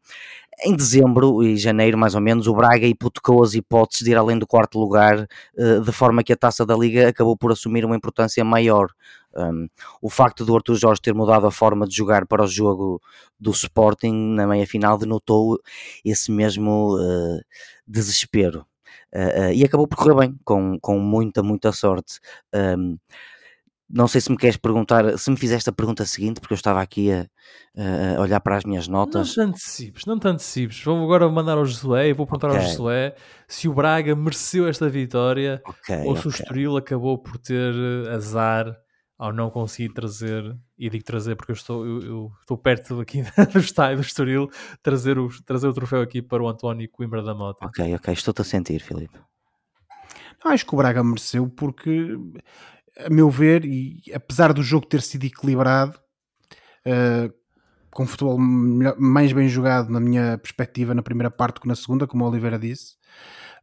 [0.64, 4.38] em dezembro e janeiro, mais ou menos, o Braga hipotecou as hipóteses de ir além
[4.38, 7.96] do quarto lugar, uh, de forma que a taça da Liga acabou por assumir uma
[7.96, 8.90] importância maior.
[9.36, 9.68] Um,
[10.02, 13.02] o facto do Arthur Jorge ter mudado a forma de jogar para o jogo
[13.40, 15.58] do Sporting na meia final denotou
[16.04, 17.42] esse mesmo uh,
[17.88, 18.66] desespero.
[19.14, 22.20] Uh, uh, e acabou por correr bem, com, com muita, muita sorte.
[22.54, 22.98] Um,
[23.94, 26.82] não sei se me queres perguntar, se me fizeste a pergunta seguinte, porque eu estava
[26.82, 27.28] aqui a,
[28.18, 29.34] a olhar para as minhas Não notas.
[29.34, 30.84] te antecipes, não te antecipes.
[30.84, 32.68] Vou agora mandar ao Josué e vou perguntar ao Ok.
[32.68, 33.16] Josué
[33.48, 36.40] se o Braga mereceu esta vitória Ok, ou se o ok.
[36.42, 38.76] Estoril acabou por ter eh, azar
[39.18, 40.44] ao não conseguir trazer,
[40.76, 43.22] e digo trazer porque eu estou, eu, eu estou perto aqui
[43.54, 44.50] do estádio do Estoril,
[44.82, 47.64] trazer o, trazer o troféu aqui para o António Coimbra da Mota.
[47.68, 49.20] Ok, ok, estou-te a sentir, Filipe.
[50.44, 52.18] Acho que o Braga mereceu porque,
[52.98, 56.00] a meu ver, e apesar do jogo ter sido equilibrado,
[56.86, 57.32] eh,
[57.92, 62.08] com futebol melhor- mais bem jogado na minha perspectiva na primeira parte que na segunda,
[62.08, 62.96] como o Oliveira disse,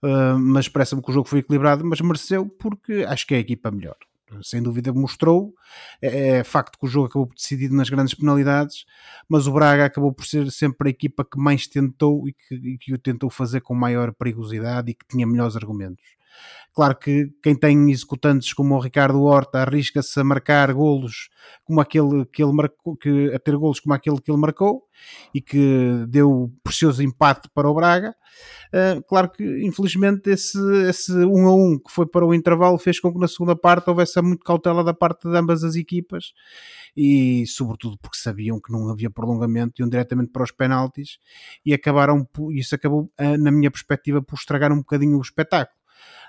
[0.05, 3.41] eh, mas parece-me que o jogo foi equilibrado, mas mereceu porque acho que é a
[3.41, 3.97] equipa melhor.
[4.43, 5.55] Sem dúvida mostrou,
[6.03, 8.85] é, é facto que o jogo acabou decidido nas grandes penalidades,
[9.29, 12.79] mas o Braga acabou por ser sempre a equipa que mais tentou e que, e
[12.79, 16.05] que o tentou fazer com maior perigosidade e que tinha melhores argumentos.
[16.79, 21.29] Claro que quem tem executantes como o Ricardo Horta arrisca-se a marcar golos
[21.65, 24.85] como aquele que ele marcou, que, a ter golos como aquele que ele marcou
[25.35, 28.15] e que deu precioso empate para o Braga.
[28.69, 30.57] Uh, claro que infelizmente esse,
[30.89, 33.27] esse 1 um a 1 um que foi para o intervalo fez com que na
[33.27, 36.33] segunda parte houvesse muito cautela da parte de ambas as equipas
[36.97, 41.19] e sobretudo porque sabiam que não havia prolongamento iam diretamente para os penaltis
[41.65, 45.78] e acabaram isso acabou uh, na minha perspectiva por estragar um bocadinho o espetáculo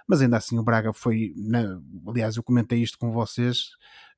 [0.09, 3.69] mas ainda assim o Braga foi, na- aliás, eu comentei isto com vocês.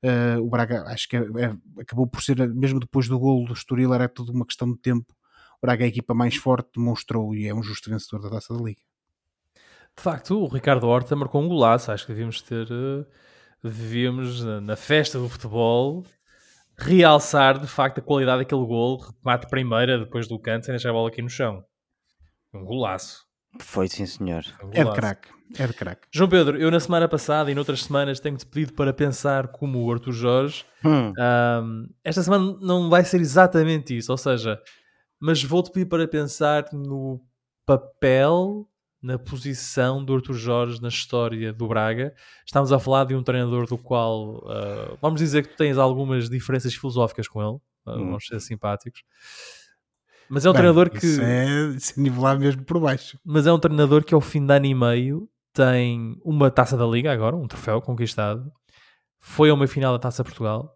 [0.02, 3.52] eh, o Braga acho que é- é- acabou por ser, mesmo depois do golo do
[3.52, 5.14] Estoril, era tudo uma questão de tempo.
[5.62, 8.52] O Braga é a equipa mais forte, demonstrou e é um justo vencedor da taça
[8.52, 8.80] da Liga.
[9.96, 11.92] De facto, o Ricardo Horta marcou um golaço.
[11.92, 13.06] Acho que devíamos ter, eh,
[13.62, 16.04] devíamos na- na festa do futebol
[16.76, 20.94] realçar de facto a qualidade daquele gol, remate primeira depois do canto sem deixar a
[20.94, 21.62] bola aqui no chão.
[22.52, 23.24] Um golaço.
[23.60, 24.44] Foi sim, senhor.
[24.62, 26.06] Um É de craque, é de craque.
[26.10, 29.92] João Pedro, eu na semana passada e noutras semanas tenho-te pedido para pensar como o
[29.92, 30.64] Arthur Jorge.
[30.84, 34.60] Hum, Ahm, esta semana não vai ser exatamente isso, ou seja,
[35.20, 37.20] mas vou-te pedir para pensar no
[37.66, 38.66] papel,
[39.02, 42.14] na posição do Arthur Jorge na história do Braga.
[42.46, 46.28] Estamos a falar de um treinador do qual ah, vamos dizer que tu tens algumas
[46.30, 48.06] diferenças filosóficas com ele, ah, Hum.
[48.06, 49.02] vamos ser simpáticos.
[50.34, 53.18] Mas é um Bem, treinador que Isso é, isso é nivelar mesmo por baixo.
[53.22, 56.86] mas é um treinador que ao fim de ano e meio tem uma taça da
[56.86, 58.50] Liga agora, um troféu conquistado.
[59.20, 60.74] Foi a uma final da Taça Portugal,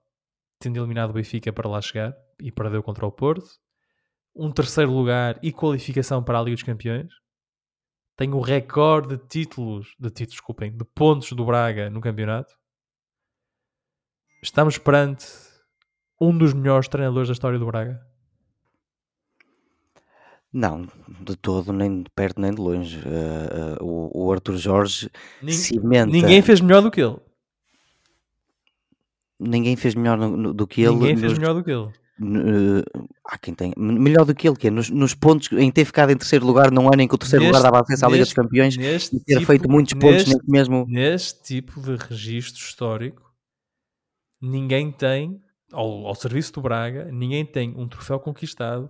[0.61, 3.47] tendo eliminado o Benfica para lá chegar e perdeu contra o Porto.
[4.35, 7.11] Um terceiro lugar e qualificação para a Liga dos Campeões.
[8.15, 12.53] Tem o recorde de títulos, de títulos, desculpem, de pontos do Braga no campeonato.
[14.43, 15.27] Estamos perante
[16.21, 17.99] um dos melhores treinadores da história do Braga.
[20.59, 20.87] Não,
[21.21, 22.99] de todo, nem de perto nem de longe.
[23.01, 25.11] Uh, uh, o, o Arthur Jorge
[25.43, 26.07] Nin- cimenta.
[26.11, 27.17] Ninguém fez melhor do que ele.
[29.39, 30.95] ninguém fez melhor no- no- do que ele.
[30.95, 31.89] Ninguém fez nos- melhor do que ele.
[32.19, 33.73] n- eh, há quem tem.
[33.77, 36.71] Melhor do que ele, que é nos, nos pontos, em ter ficado em terceiro lugar
[36.71, 38.77] num ano em que o terceiro Neste- lugar dava acesso à Liga dos neste- Campeões
[38.79, 40.87] Neste e ter tipo- feito muitos pontos neste, nesse mesmo.
[40.89, 43.23] neste tipo de registro histórico,
[44.41, 45.39] ninguém tem,
[45.71, 48.89] ao, ao serviço do Braga, ninguém tem um troféu conquistado,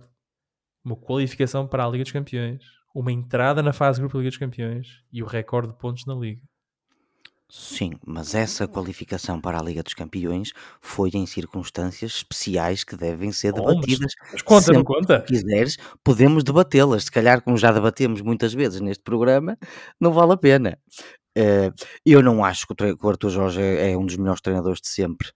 [0.87, 2.63] uma qualificação para a Liga dos Campeões,
[2.95, 6.05] uma entrada na fase de grupo da Liga dos Campeões e o recorde de pontos
[6.05, 6.41] na Liga.
[7.49, 13.31] Sim, mas essa qualificação para a Liga dos Campeões foi em circunstâncias especiais que devem
[13.31, 14.13] ser Oh, mas- debatidas.
[14.33, 15.19] Mas conta, não conta?
[15.21, 17.05] Se quiseres, podemos debatê-las.
[17.05, 19.57] Se calhar, como já debatemos muitas vezes neste programa,
[19.99, 20.77] não vale a pena.
[21.37, 21.71] Eh,
[22.05, 25.29] eu não acho que o, Arthur Jorge é um dos melhores treinadores de sempre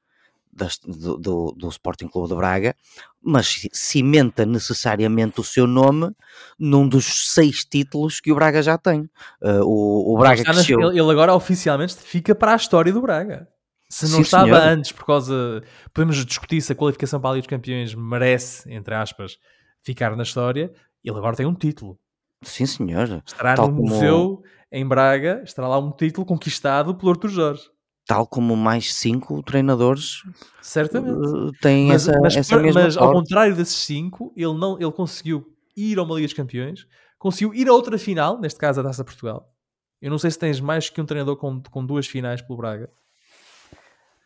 [0.53, 2.75] das- do, do, do Sporting Clube de Braga,
[3.21, 6.11] mas ci- cimenta necessariamente o seu nome
[6.59, 9.09] num dos seis títulos que o Braga já tem.
[9.41, 10.79] Eh, o, o Braga nas- cresceu.
[10.81, 13.47] ele, ele agora oficialmente fica para a história do Braga.
[13.89, 14.61] Se não Sim, estava senhor.
[14.61, 15.61] antes, por causa.
[15.93, 19.37] Podemos discutir se a qualificação para a Liga dos Campeões merece, entre aspas,
[19.83, 20.71] ficar na história.
[21.03, 21.99] Ele agora tem um título.
[22.41, 23.21] Sim, senhor.
[23.25, 24.41] Estará Tal no como- museu
[24.71, 27.63] em Braga, estará lá um título conquistado pelo Arthur Jorge.
[28.13, 30.23] Tal como mais cinco treinadores
[30.61, 31.15] Certamente.
[31.15, 34.91] eh, têm Mas, essa, mas, essa mesma mas ao contrário desses cinco, ele, não, ele
[34.91, 35.45] conseguiu
[35.77, 36.85] ir a uma Liga dos Campeões,
[37.17, 39.49] conseguiu ir a outra final, neste caso a Taça Portugal.
[40.01, 42.89] Eu não sei se tens mais que um treinador com, com duas finais pelo Braga.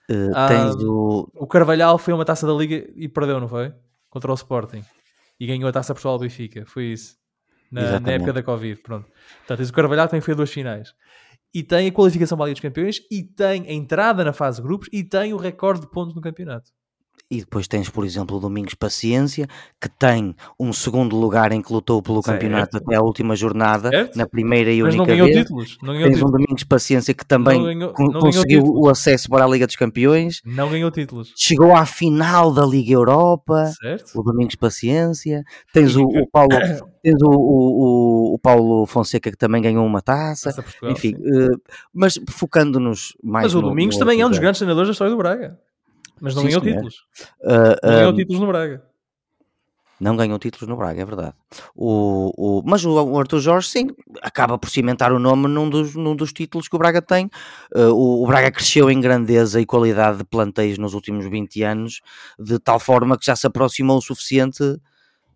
[0.09, 3.73] Eh, Ah, tens o, O Carvalhal foi uma taça da Liga e perdeu, não foi?
[4.09, 4.83] Contra o Sporting.
[5.39, 6.65] E ganhou a taça Portugal do Benfica.
[6.65, 7.17] Foi isso.
[7.71, 8.81] Na, na época da Covid.
[8.81, 9.05] Pronto.
[9.39, 10.93] Portanto, tens o Carvalhal que também foi a duas finais.
[11.55, 14.57] E tem a qualificação para a Liga dos Campeões e tem a entrada na fase
[14.57, 16.69] de grupos e tem o recorde de pontos no campeonato.
[17.29, 19.47] E depois tens, por exemplo, o Domingos Paciência,
[19.81, 22.35] que tem um segundo lugar em que lutou pelo Certo.
[22.37, 24.15] campeonato até a última jornada, Certo.
[24.15, 25.35] na primeira e única vez.
[25.39, 25.77] títulos.
[25.81, 26.31] Não ganhou Tens um títulos.
[26.43, 30.91] Domingos Paciência que também ganhou- conseguiu o acesso para a Liga dos Campeões, Não ganhou
[30.91, 31.33] títulos.
[31.35, 33.71] chegou à final da Liga Europa.
[33.81, 34.19] Certo?
[34.19, 35.43] O Domingos Paciência,
[35.73, 36.49] tens o, o Paulo,
[37.01, 41.47] tens o, o, o- Paulo Fonseca que também ganhou uma taça, Portugal, enfim, eh,
[41.91, 44.91] mas focando-nos mais Mas o no- Domingos no também é um dos grandes treinadores da
[44.91, 45.57] história do Braga.
[46.21, 46.75] Mas não Sim, ganhou senhor.
[46.75, 46.95] títulos.
[47.43, 47.77] Jorge.
[47.83, 48.83] Não Eh, ganhou eh, títulos no Braga.
[49.99, 51.33] não ganhou títulos no Braga, é verdade.
[51.73, 53.87] O, o- mas o, Arthur Jorge, sim,
[54.21, 57.27] acaba por cimentar o nome num dos, num dos títulos que o Braga tem.
[57.73, 62.01] Uh, o, o Braga cresceu em grandeza e qualidade de planteios nos últimos 20 anos,
[62.37, 64.63] de tal forma que já se aproximou o suficiente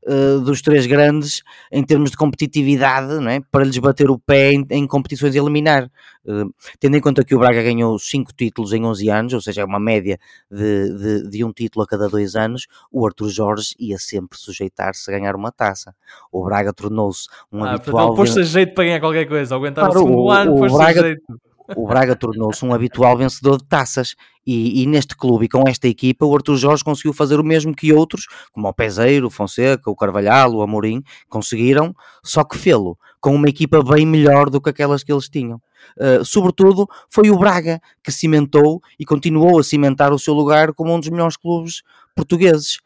[0.10, 3.40] uh, dos três grandes em termos de competitividade, não é?
[3.52, 5.90] para lhes bater o pé em, em competições a eliminar.
[6.26, 9.62] Uh, tendo em conta que o Braga ganhou 5 títulos em 11 anos, ou seja,
[9.62, 10.18] é uma média
[10.52, 10.94] de,
[11.24, 15.18] de, de um título a cada dois anos, o Arthur Jorge ia sempre sujeitar-se a
[15.18, 15.96] ganhar uma taça.
[16.32, 18.08] O Braga tornou-se um Ah, portanto, habitual.
[18.10, 19.56] ele pôs-se a jeito para ganhar qualquer coisa.
[19.56, 21.40] Aguentar Claro, o segundo o- ano, pôs-se a jeito.
[21.76, 24.16] O Braga tornou-se um habitual vencedor de taças
[24.46, 27.76] e, e neste clube e com esta equipa o Arthur Jorge conseguiu fazer o mesmo
[27.76, 31.94] que outros, como o Peseiro, o Fonseca, o Carvalhal, o Amorim, conseguiram,
[32.24, 35.62] só que fê-lo com uma equipa bem melhor do que aquelas que eles tinham.
[35.98, 40.94] Uh, sobretudo foi o Braga que cimentou e continuou a cimentar o seu lugar como
[40.94, 41.82] um dos melhores clubes
[42.16, 42.80] portugueses.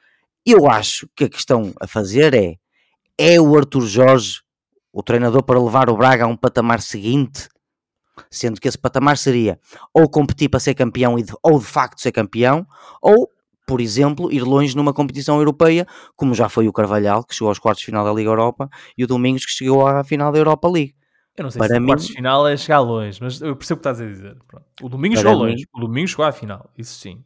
[0.45, 2.55] Eu acho que a questão a fazer é
[3.17, 4.41] é o Arthur Jorge
[4.91, 7.47] o treinador para levar o Braga a um patamar seguinte?
[8.29, 9.59] Sendo que esse patamar seria
[9.93, 12.65] ou competir para ser campeão de- ou de facto ser campeão,
[13.01, 13.29] ou,
[13.65, 17.59] por exemplo, ir longe numa competição europeia, como já foi o Carvalhal, que chegou aos
[17.59, 20.67] quartos de final da Liga Europa, e o Domingos, que chegou à final da Europa
[20.69, 20.95] League.
[21.35, 23.55] Eu não sei Para se mim- o quartos de final é chegar longe, mas eu
[23.55, 24.37] percebo o que estás a dizer.
[24.47, 24.65] Pronto.
[24.83, 25.65] O domingo Para chegou mim- longe.
[25.73, 26.69] O domingo chegou à final.
[26.77, 27.23] Isso sim.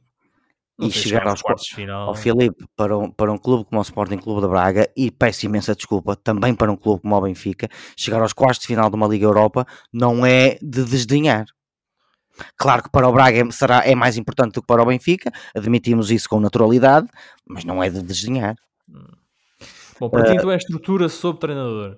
[0.80, 2.09] Não E chegar aos quartos de final.
[2.09, 5.45] Ao Filipe, para um, para um clube como o Sporting Clube de Braga, e peço
[5.47, 8.95] imensa desculpa, também para um clube como o Benfica, chegar aos quartos de final de
[8.95, 11.45] uma Liga Europa não é de desdenhar.
[12.55, 15.32] Claro que para o Braga é- será, é mais importante do que para o Benfica,
[15.55, 17.07] admitimos isso com naturalidade,
[17.47, 18.55] mas não é de desdenhar,
[19.99, 21.97] Bom, para ti Eh, então é a estrutura sobre treinador.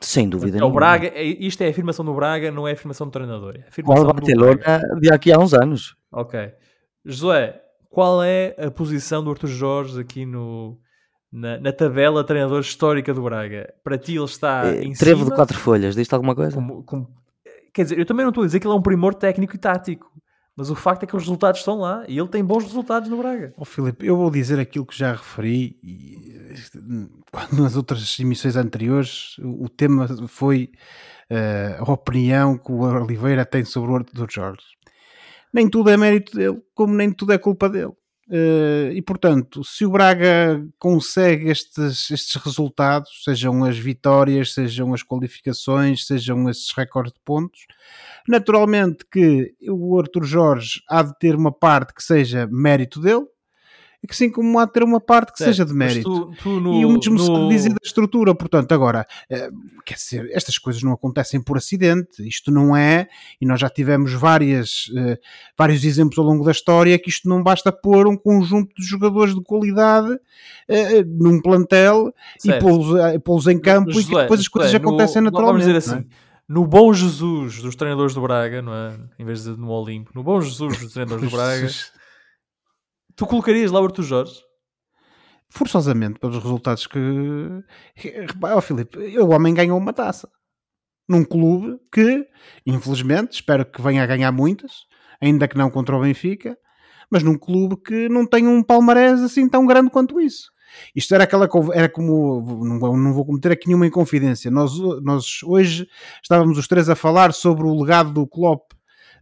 [0.00, 0.74] sem dúvida É o nenhuma.
[0.80, 3.56] Braga, é- isto é a afirmação do Braga, não é a afirmação do treinador.
[3.58, 5.00] É a afirmação Qual do Barcelona Braga.
[5.00, 5.94] de aqui a uns anos.
[6.10, 6.50] Ok.
[7.04, 7.60] Josué,
[7.94, 10.76] qual é a posição do Arthur Jorge aqui no,
[11.32, 13.72] na, na tabela treinador histórica do Braga?
[13.84, 15.30] Para ti ele está Eh, em Trevo cima?
[15.30, 16.54] de quatro folhas, diz-te alguma coisa?
[16.54, 17.08] como- como-
[17.72, 19.58] Quer dizer, eu também não estou a dizer que ele é um primor técnico e
[19.58, 20.08] tático,
[20.56, 23.16] mas o facto é que os resultados estão lá e ele tem bons resultados no
[23.18, 23.52] Braga.
[23.56, 26.54] Ó Filipe, eu vou dizer aquilo que já referi e,
[27.32, 30.70] quando nas outras emissões anteriores o, o tema foi
[31.30, 34.62] eh, a opinião que o Oliveira tem sobre o Arthur Jorge.
[35.54, 37.92] Nem tudo é mérito dele, como nem tudo é culpa dele.
[38.28, 45.02] Uh, e portanto, se o Braga consegue estes, estes resultados, sejam as vitórias, sejam as
[45.02, 47.66] qualificações, sejam esses recordes de pontos,
[48.26, 53.26] naturalmente que o Arthur Jorge há de ter uma parte que seja mérito dele,
[54.12, 56.32] assim como há de ter uma parte que seja de mérito.
[56.32, 57.50] Tu, tu no, e o mesmo no...
[57.50, 59.48] se diz da estrutura, portanto, agora, eh,
[59.84, 63.08] quer dizer, estas coisas não acontecem por acidente, isto não é,
[63.40, 65.18] e nós já tivemos várias, eh,
[65.56, 69.34] vários exemplos ao longo da história, que isto não basta pôr um conjunto de jogadores
[69.34, 70.18] de qualidade
[70.68, 72.94] eh, num plantel certo.
[73.14, 75.64] e pô-los em campo e que depois as coisas José, acontecem no, naturalmente.
[75.64, 75.96] Vamos dizer é?
[75.96, 76.08] assim,
[76.48, 78.96] no bom Jesus dos treinadores do Braga, não é?
[79.18, 81.68] Em vez de no Olimpo, no bom Jesus dos treinadores do Braga
[83.16, 84.40] Tu colocarias lá o Arthur Jorge?
[85.48, 86.98] Forçosamente, pelos resultados que.
[88.42, 90.28] Ó oh, Filipe, o homem ganhou uma taça.
[91.08, 92.26] Num clube que,
[92.66, 94.72] infelizmente, espero que venha a ganhar muitas,
[95.20, 96.58] ainda que não contra o Benfica,
[97.10, 100.50] mas num clube que não tem um palmarés assim tão grande quanto isso.
[100.96, 104.50] Isto era aquela era como não, não vou cometer aqui nenhuma inconfidência.
[104.50, 105.86] Nós, nós hoje
[106.20, 108.72] estávamos os três a falar sobre o legado do Klopp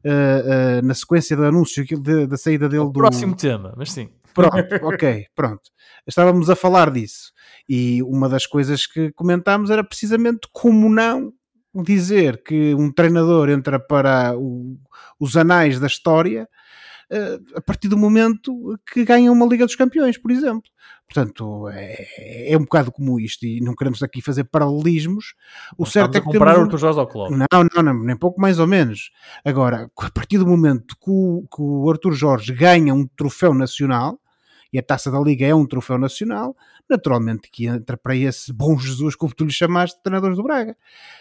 [0.04, 3.00] uh, uh, na sequência do anúncio de, da saída dele o do.
[3.00, 4.08] Próximo tema, mas sim.
[4.34, 5.62] Pronto, ok, pronto.
[6.06, 7.32] Estávamos a falar disso.
[7.68, 11.32] E uma das coisas que comentámos era precisamente como não
[11.74, 14.78] dizer que um treinador entra para o,
[15.18, 16.48] os anais da história
[17.10, 20.70] uh, a partir do momento que ganha uma Liga dos Campeões, por exemplo.
[21.12, 25.34] Portanto, é, é um bocado como isto e não queremos aqui fazer paralelismos.
[25.76, 26.72] O certo é que comparar temos...
[26.72, 27.30] o Jorge ao Klopp.
[27.30, 29.10] Não, não, não, nem pouco mais ou menos.
[29.44, 34.18] Agora, a partir do momento que o, que o Arthur Jorge ganha um troféu nacional,
[34.72, 36.56] e a Taça da Liga é um troféu nacional,
[36.88, 40.74] naturalmente que entra para esse bom Jesus, como tu lhe chamaste, de treinadores do Braga.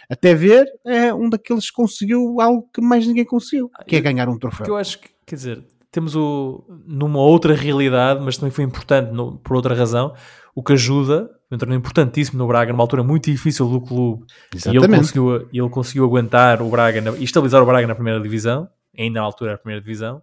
[0.10, 4.30] Até ver, é um daqueles que conseguiu algo que mais ninguém conseguiu, que é ganhar
[4.30, 4.68] um troféu.
[4.68, 9.38] eu acho que, quer dizer, temos o, numa outra realidade, mas também foi importante no,
[9.38, 10.16] por outra razão,
[10.56, 14.26] o que ajuda, um torneio importantíssimo no Braga, numa altura muito difícil do clube,
[14.56, 14.84] Exatamente.
[14.84, 18.20] e ele conseguiu, ele conseguiu aguentar o Braga na, e estabilizar o Braga na primeira
[18.22, 20.22] divisão, ainda na altura era a primeira divisão,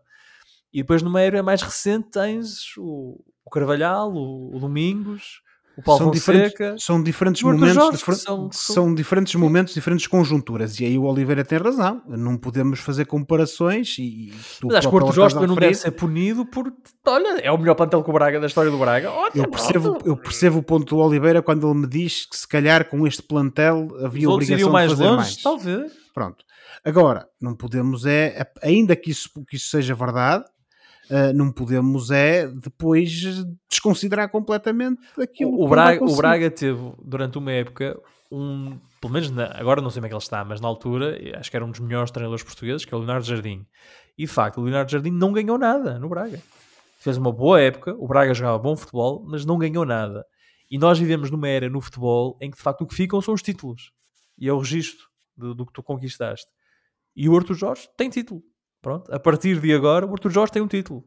[0.72, 5.42] e depois numa era mais recente tens o, o Carvalhal, o, o Domingos,
[5.78, 10.08] o Paulo são Fonseca, diferentes, são diferentes momentos, Jorge, difer são, são, diferentes momentos, diferentes
[10.08, 10.80] conjunturas.
[10.80, 12.02] E aí o Oliveira tem razão.
[12.08, 13.96] Não podemos fazer comparações.
[13.96, 16.72] E, Mas acho que o Porto Jorge não deve ser punido por.
[17.06, 19.08] Olha, é o melhor plantel que o Braga da história do Braga.
[19.12, 22.48] Olha, eu, percebo, eu percebo o ponto do Oliveira quando ele me diz que se
[22.48, 25.36] calhar com este plantel havia Os obrigação mais de fazer longe, mais.
[25.36, 25.92] Talvez.
[26.12, 26.44] Pronto.
[26.84, 30.44] Agora, não podemos é, ainda que isso, que isso seja verdade,
[31.10, 33.10] Uh, não podemos é depois
[33.70, 37.98] desconsiderar completamente aquilo o, o Braga, o Braga teve durante uma época
[38.30, 41.18] um, pelo menos na, agora não sei como é que ele está, mas na altura
[41.38, 43.66] acho que era um dos melhores treinadores portugueses, que é o Leonardo Jardim.
[44.16, 46.42] E de facto, o Leonardo Jardim não ganhou nada no Braga.
[46.98, 50.26] Fez uma boa época, o Braga jogava bom futebol, mas não ganhou nada.
[50.70, 53.32] E nós vivemos numa era no futebol em que de facto o que ficam são
[53.32, 53.92] os títulos.
[54.36, 55.06] E é o registro
[55.36, 56.48] do, do que tu conquistaste.
[57.14, 58.42] E o Arthur Jorge tem título.
[58.80, 61.04] Pronto, a partir de agora, o Arthur Jorge tem um título.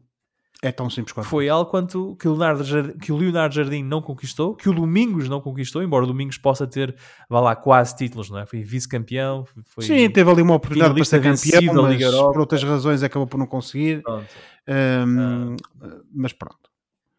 [0.64, 1.28] É tão simples quanto.
[1.28, 4.74] Foi algo quanto que o, Leonardo Jardim, que o Leonardo Jardim não conquistou, que o
[4.74, 6.96] Domingos não conquistou, embora o Domingos possa ter,
[7.28, 8.46] vá lá, quase títulos, não é?
[8.46, 9.44] Foi vice-campeão.
[9.80, 13.48] Sim, teve ali uma oportunidade para ser campeão, mas por outras razões acabou por não
[13.48, 14.04] conseguir.
[14.04, 14.28] Pronto.
[14.68, 15.88] Um, ah.
[16.14, 16.70] Mas pronto.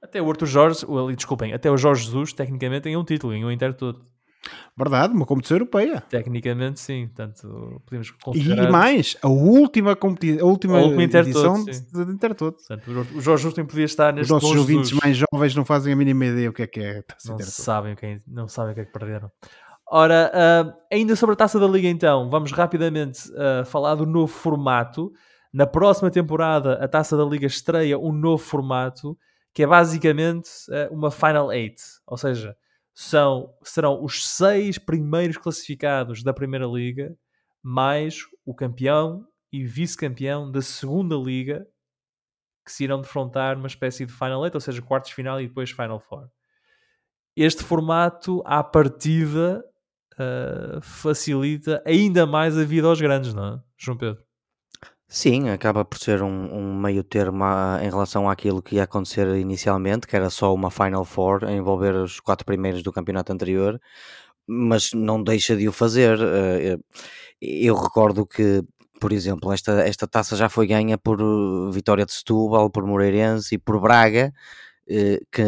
[0.00, 0.86] Até o Arthur Jorge,
[1.16, 4.04] desculpem, até o Jorge Jesus, tecnicamente, tem um título, em um Inter todo.
[4.76, 6.00] Verdade, uma competição europeia.
[6.08, 7.06] Tecnicamente, sim.
[7.06, 8.68] Portanto, podemos considerar...
[8.68, 10.40] E mais, a última, competi...
[10.40, 12.58] a última, a última edição todo, de Intertoto.
[13.14, 15.04] o Jorge Justo podia estar neste Os nossos ouvintes Jesus.
[15.04, 18.22] mais jovens não fazem a mínima ideia o que é que é não sabem, quem,
[18.26, 19.30] não sabem o que é que perderam.
[19.94, 24.32] Ora, uh, ainda sobre a Taça da Liga então, vamos rapidamente uh, falar do novo
[24.32, 25.12] formato.
[25.52, 29.18] Na próxima temporada, a Taça da Liga estreia um novo formato,
[29.52, 31.82] que é basicamente uh, uma Final Eight.
[32.06, 32.56] Ou seja,
[32.94, 37.16] são, serão os seis primeiros classificados da Primeira Liga,
[37.62, 41.66] mais o campeão e vice-campeão da Segunda Liga,
[42.64, 45.70] que se irão defrontar numa espécie de Final Eight, ou seja, quartos final e depois
[45.70, 46.28] Final Four.
[47.36, 49.64] Este formato, à partida,
[50.14, 54.24] uh, facilita ainda mais a vida aos grandes, não é, João Pedro?
[55.14, 57.44] Sim, acaba por ser um, um meio termo
[57.82, 61.94] em relação àquilo que ia acontecer inicialmente, que era só uma Final Four, a envolver
[61.94, 63.78] os quatro primeiros do campeonato anterior,
[64.46, 66.18] mas não deixa de o fazer.
[66.22, 66.78] Eh,
[67.42, 68.62] eu recordo que,
[69.00, 71.18] por exemplo, esta, esta taça já foi ganha por
[71.72, 74.32] Vitória de Setúbal, por Moreirense e por Braga,
[74.88, 75.42] eh, que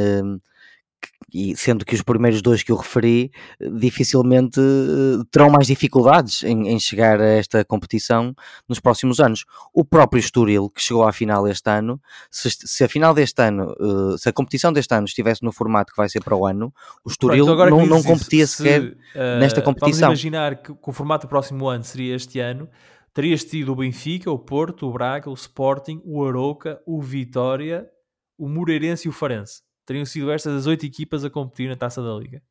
[1.35, 3.33] e sendo que os primeiros dois que eu referi
[3.79, 8.33] dificilmente uh, terão mais dificuldades em, em, chegar a esta competição
[8.69, 9.45] nos próximos anos.
[9.73, 12.01] O próprio Estoril, que chegou à final este ano,
[12.31, 15.93] se, se a final deste ano, uh, se a competição deste ano estivesse no formato
[15.93, 16.73] que vai ser para o ano,
[17.05, 20.09] o Estoril Pronto, não, não competia isso, sequer se, nesta competição.
[20.09, 22.69] Vamos imaginar que, que o formato do próximo ano seria este ano,
[23.13, 27.89] terias tido o Benfica, o Porto, o Braga, o Sporting, o Arouca, o Vitória,
[28.39, 32.03] o Moreirense e o Farense teriam sido estas as oito equipas a competir na Taça
[32.03, 32.43] da Liga.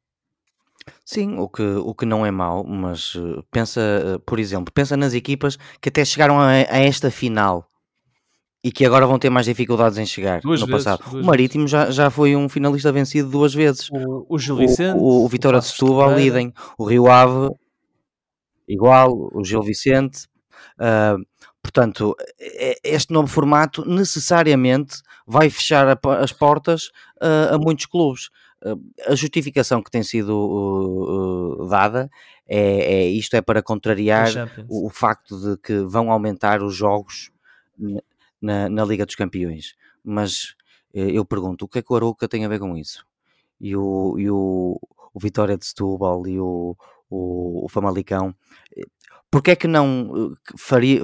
[1.06, 4.98] Sim, o que, o que não é mau, mas uh, pensa, uh, por exemplo, pensa
[4.98, 7.70] nas equipas que até chegaram a, a, esta final
[8.64, 11.18] e que agora vão ter mais dificuldades em chegar duas no vezes, passado.
[11.18, 13.90] O Marítimo já, já foi um finalista vencido duas vezes.
[13.92, 16.54] O, o Gil Vicente, o, o, o Vitória de Setúbal, idem.
[16.78, 17.50] O Rio Ave,
[18.68, 19.30] igual.
[19.34, 20.28] O Gil Vicente.
[20.80, 21.22] Uh,
[21.64, 22.14] Portanto,
[22.84, 26.88] este novo formato necessariamente vai fechar as portas
[27.22, 28.28] uh, a muitos clubes.
[28.61, 32.09] Uh, a justificação que tem sido dada
[32.45, 32.59] é,
[32.95, 34.30] é, isto é para contrariar
[34.68, 37.32] o, o, facto de que vão aumentar os jogos
[38.41, 39.76] na, na Liga dos Campeões.
[40.03, 40.55] Mas
[40.93, 43.05] eu pergunto, o que é que o Arouca tem a ver com isso?
[43.59, 44.78] E o, e o,
[45.14, 46.76] o Vitória de Setúbal e o,
[47.09, 48.36] o, o Famalicão
[49.34, 51.02] porque é que não eh, faria,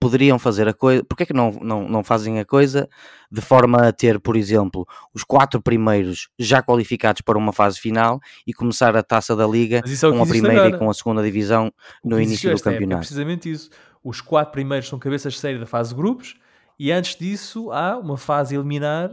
[0.00, 2.88] poderiam fazer a coisa, porque é que não, não, não fazem a coisa
[3.30, 8.18] de forma a ter, por exemplo, os quatro primeiros já qualificados para uma fase final
[8.44, 10.74] e começar a taça da liga é com a primeira agora.
[10.74, 11.72] e com a segunda divisão
[12.04, 12.96] no início do campeonato.
[12.96, 13.70] É precisamente isso.
[14.02, 16.34] Os quatro primeiros são cabeças de série da fase de grupos
[16.80, 19.08] e antes disso há uma fase eliminar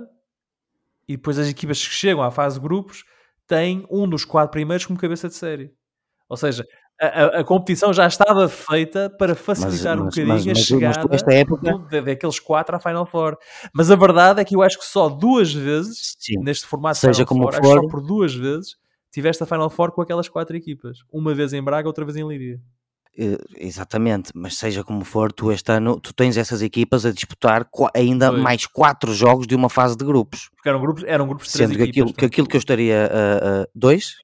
[1.07, 3.05] e depois as equipas que chegam à fase de grupos
[3.45, 5.71] têm um dos quatro primeiros como cabeça de série.
[6.27, 6.65] Ou seja,
[6.99, 11.15] a, a, competição já estava feita para facilitar mas, um bocadinho mas, mas, a chegada
[11.15, 11.77] esta época...
[11.77, 13.37] do, daqueles quatro à Final Four.
[13.73, 16.39] Mas a verdade é que eu acho que só duas vezes, Sim.
[16.41, 17.81] neste formato Seja Final como Four, for...
[17.81, 18.77] só por duas vezes,
[19.11, 20.99] tiveste a Final Four com aquelas quatro equipas.
[21.11, 22.59] Uma vez em Braga, outra vez em Líria.
[23.17, 27.65] Uh, exatamente, mas seja como for, tu este ano tu tens essas equipas a disputar
[27.93, 30.49] ainda mais quatro jogos de uma fase de grupos.
[30.53, 33.09] Porque eram grupos, eram grupos de três Sendo que aquilo, que aquilo que eu estaria
[33.09, 34.17] uh, uh, dois,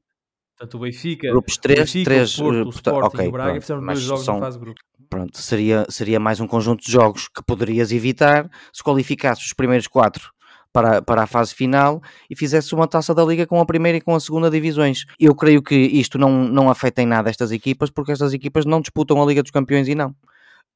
[0.62, 3.32] Portanto, o Benfica, grupos 3, o Benfica, 3, o Porto, o Sporting okay, e o
[3.32, 4.80] Braga pronto, fizeram dois jogos são, na fase grupo.
[5.10, 9.88] Pronto, seria, seria mais um conjunto de jogos que poderias evitar se qualificasses os primeiros
[9.88, 10.32] quatro
[10.72, 12.00] para, para a fase final
[12.30, 15.06] e fizesse uma taça da Liga com a primeira e com a segunda divisões.
[15.20, 18.82] Eu creio que isto não, não afeta em nada estas equipas, porque estas equipas não
[18.82, 20.16] disputam a Liga dos Campeões e não.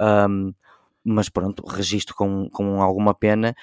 [0.01, 0.51] Um,
[1.03, 3.55] mas pronto, registro com, com alguma pena,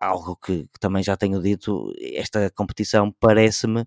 [0.00, 3.84] algo que, que também já tenho dito, esta competição parece-me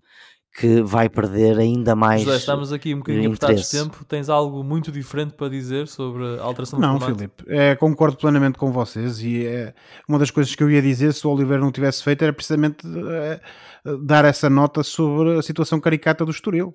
[0.54, 2.22] que vai perder ainda mais.
[2.22, 4.04] José, estamos aqui um bocadinho apertados de tempo.
[4.04, 7.18] Tens algo muito diferente para dizer sobre a alteração do Não, formato?
[7.18, 9.20] Filipe, é, concordo plenamente com vocês.
[9.20, 9.74] E é,
[10.08, 12.86] uma das coisas que eu ia dizer se o Oliveira não tivesse feito era precisamente
[12.86, 13.40] é,
[14.04, 16.72] dar essa nota sobre a situação caricata do Estoril.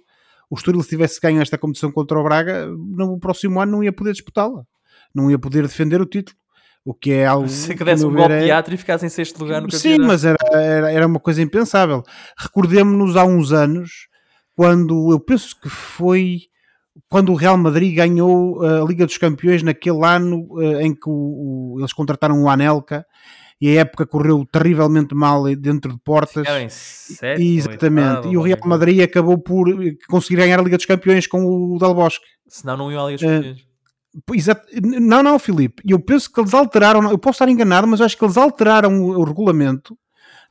[0.50, 3.94] O Estoril, se tivesse ganho esta competição contra o Braga, no próximo ano não ia
[3.94, 4.64] poder disputá-la,
[5.16, 6.38] não ia poder defender o título.
[6.90, 7.48] O que é algo.
[7.48, 10.02] Se que desse um golpe de teatro e ficasse em sexto lugar no campeonato.
[10.02, 12.02] Sim, mas era, era, era uma coisa impensável.
[12.36, 14.08] Recordemos-nos há uns anos,
[14.56, 16.40] quando eu penso que foi
[17.08, 21.76] quando o Real Madrid ganhou a Liga dos Campeões naquele ano uh, em que o,
[21.76, 23.06] o, eles contrataram o Anelka
[23.62, 26.48] e a época correu terrivelmente mal dentro de portas.
[26.72, 28.30] Sétimo, Exatamente.
[28.30, 29.68] e o Real Madrid acabou por
[30.10, 32.26] conseguir ganhar a Liga dos Campeões com o Del Bosque.
[32.48, 33.69] Senão não iam à Liga dos Campeões.
[34.34, 34.68] Exato.
[34.82, 35.82] Não, não, Filipe.
[35.88, 39.02] Eu penso que eles alteraram, eu posso estar enganado, mas eu acho que eles alteraram
[39.02, 39.98] o, o regulamento.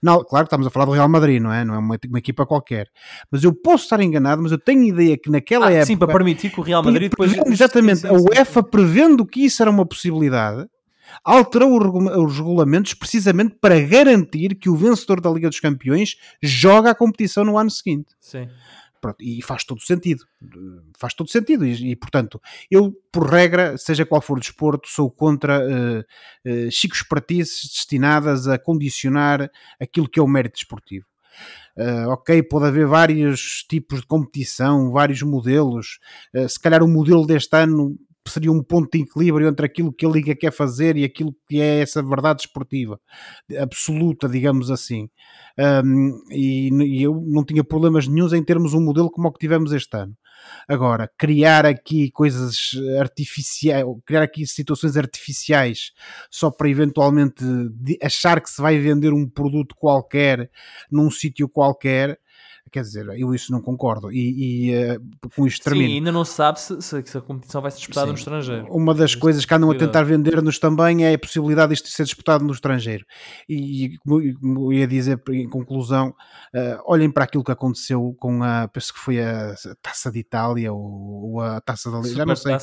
[0.00, 1.64] Não, claro que estamos a falar do Real Madrid, não é?
[1.64, 2.86] Não é uma, uma, equipa qualquer.
[3.30, 5.86] Mas eu posso estar enganado, mas eu tenho ideia que naquela ah, época.
[5.86, 7.32] Sim, para permitir que o Real Madrid depois.
[7.46, 10.66] Exatamente, a UEFA prevendo que isso era uma possibilidade,
[11.24, 11.78] alterou
[12.24, 17.44] os regulamentos precisamente para garantir que o vencedor da Liga dos Campeões joga a competição
[17.44, 18.14] no ano seguinte.
[18.20, 18.48] Sim.
[19.00, 20.24] Pronto, e faz todo sentido.
[20.98, 21.64] Faz todo sentido.
[21.64, 22.40] E, e, portanto,
[22.70, 28.48] eu, por regra, seja qual for o desporto, sou contra uh, uh, chicos pratices destinadas
[28.48, 31.06] a condicionar aquilo que é o mérito desportivo.
[31.76, 36.00] Uh, ok, pode haver vários tipos de competição, vários modelos.
[36.34, 37.96] Uh, se calhar o modelo deste ano
[38.28, 41.60] seria um ponto de equilíbrio entre aquilo que a Liga quer fazer e aquilo que
[41.60, 43.00] é essa verdade esportiva
[43.60, 45.08] absoluta, digamos assim.
[45.84, 49.40] Um, e, e, eu não tinha problemas nenhums em termos um modelo como o que
[49.40, 50.16] tivemos este ano.
[50.68, 52.70] Agora, criar aqui coisas
[53.00, 55.92] artificiais, criar aqui situações artificiais
[56.30, 57.44] só para eventualmente
[58.02, 60.48] achar que se vai vender um produto qualquer
[60.90, 62.18] num sítio qualquer
[62.70, 64.12] Quer dizer, eu isso não concordo.
[64.12, 65.00] E, e uh,
[65.34, 65.88] com isto termino.
[65.88, 68.12] Sim, ainda não se sabe se, se, a competição vai ser disputada Sim.
[68.12, 68.66] no estrangeiro.
[68.70, 71.88] Uma das Mas, coisas que andam a tentar vender-nos também é a possibilidade de isto
[71.88, 73.04] ser disputado no estrangeiro.
[73.48, 76.10] E, como ia dizer em conclusão,
[76.54, 80.72] uh, olhem para aquilo que aconteceu com a, penso que foi a Taça de Itália
[80.72, 82.56] ou, ou a Taça da Liga, já não sei.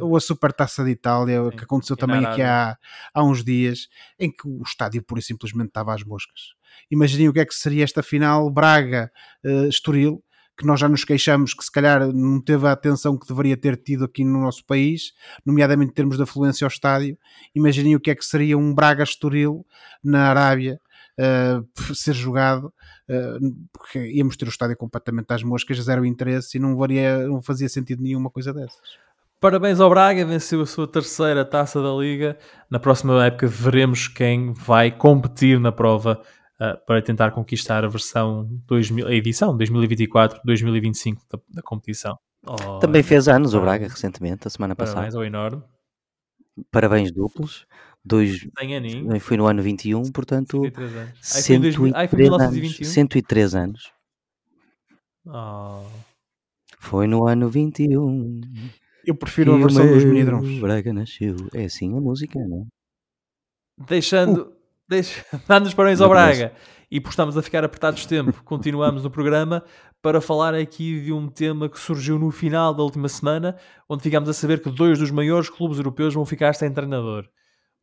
[0.00, 1.56] Ou a Super Taça de Itália, Sim.
[1.56, 2.76] que aconteceu também aqui há,
[3.14, 3.88] há uns dias,
[4.18, 6.55] em que o estádio pura e simplesmente estava às moscas.
[6.90, 10.22] Imaginem o que é que seria esta final Braga-Estoril, uh,
[10.56, 13.76] que nós já nos queixamos que se calhar não teve a atenção que deveria ter
[13.76, 15.12] tido aqui no nosso país,
[15.44, 17.18] nomeadamente em termos de afluência ao estádio.
[17.54, 19.66] Imaginem o que é que seria um Braga-Estoril
[20.02, 20.80] na Arábia
[21.18, 22.72] uh, ser jogado,
[23.08, 27.42] uh, porque íamos ter o estádio completamente às moscas, zero interesse e não, varia, não
[27.42, 29.06] fazia sentido nenhuma coisa dessas.
[29.38, 32.38] Parabéns ao Braga, venceu a sua terceira taça da Liga.
[32.70, 36.22] Na próxima época veremos quem vai competir na prova
[36.60, 42.18] uh, para tentar conquistar a versão 2000, a edição 2024-2025 da, da, competição.
[42.46, 45.12] Oh, Também fez anos o Braga recentemente, a semana parabéns passada.
[45.12, 45.62] Parabéns ao enorme.
[46.70, 47.66] Parabéns duplos.
[48.04, 48.46] Dois,
[49.20, 50.62] foi no ano 21, portanto,
[51.20, 51.92] 103 anos.
[51.96, 52.88] Ai, foi 1921?
[52.88, 53.92] 103 anos.
[55.26, 55.82] Oh.
[56.78, 58.40] Foi no ano 21.
[59.04, 60.60] Eu prefiro a versão dos Minidrons.
[60.60, 61.34] Braga nasceu.
[61.52, 63.84] É assim a música, não é?
[63.88, 64.55] Deixando.
[64.88, 66.52] Deixa, dando os parabéns ao Braga
[66.90, 69.64] e por estamos a ficar apertados de tempo, continuamos no programa
[70.00, 73.56] para falar aqui de um tema que surgiu no final da última semana,
[73.88, 77.28] onde ficámos a saber que dois dos maiores clubes europeus vão ficar sem treinador.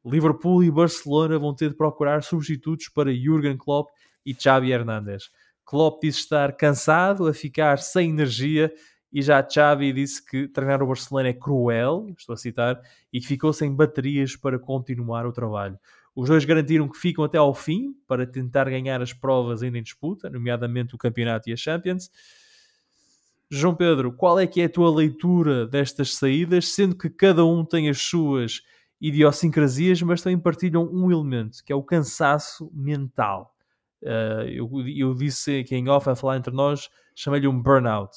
[0.05, 3.89] Liverpool e Barcelona vão ter de procurar substitutos para Jurgen Klopp
[4.25, 5.29] e Xavi Hernández.
[5.65, 8.71] Klopp diz estar cansado, a ficar sem energia
[9.11, 12.81] e já Xavi disse que treinar o Barcelona é cruel, estou a citar,
[13.11, 15.77] e que ficou sem baterias para continuar o trabalho.
[16.15, 19.83] Os dois garantiram que ficam até ao fim para tentar ganhar as provas ainda em
[19.83, 22.11] disputa, nomeadamente o campeonato e a Champions.
[23.49, 27.65] João Pedro, qual é que é a tua leitura destas saídas, sendo que cada um
[27.65, 28.61] tem as suas
[29.03, 33.53] idiosincrasias, mas também partilham um elemento, que é o cansaço mental.
[34.01, 38.15] Uh, eu, eu, disse aqui em off, a falar entre nós, chamei-lhe um burnout.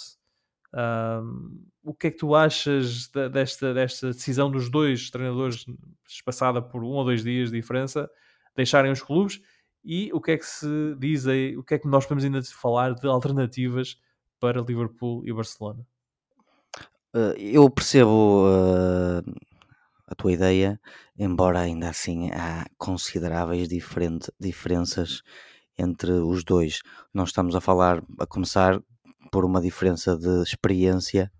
[0.72, 5.64] Um, o que é que tu achas de, desta, desta decisão dos dois treinadores,
[6.08, 8.10] espaçada por um ou dois dias de diferença,
[8.56, 9.40] deixarem os clubes?
[9.84, 10.66] E o que é que se
[10.98, 13.96] diz aí, o que é que nós podemos ainda falar de alternativas
[14.40, 15.86] para Liverpool e Barcelona?
[17.14, 19.34] Uh, eu percebo uh,
[20.08, 20.80] a tua ideia,
[21.16, 23.68] embora ainda assim há consideráveis
[24.40, 25.22] diferenças
[25.78, 26.80] entre os dois.
[27.14, 28.82] Nós estamos a falar, a começar
[29.30, 31.30] por uma diferença de experiência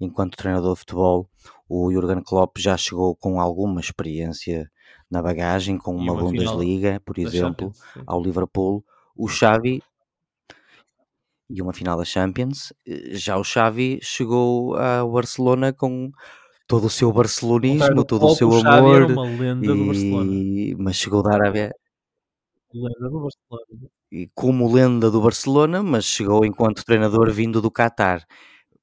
[0.00, 1.28] enquanto treinador de futebol.
[1.68, 4.70] O Jurgen Klopp já chegou com alguma experiência
[5.10, 7.72] na bagagem, com uma, uma Bundesliga, por exemplo,
[8.06, 8.84] ao Liverpool.
[9.16, 9.82] O Xavi
[11.50, 12.72] e uma final da Champions.
[13.12, 16.10] Já o Xavi chegou ao Barcelona com
[16.66, 19.02] todo o seu barcelonismo, todo o seu amor.
[19.02, 19.68] Era uma lenda e...
[19.68, 20.32] do Barcelona.
[20.78, 21.74] Mas chegou da Arábia.
[22.72, 28.26] Lenda do Barcelona e como lenda do Barcelona, mas chegou enquanto treinador vindo do Qatar.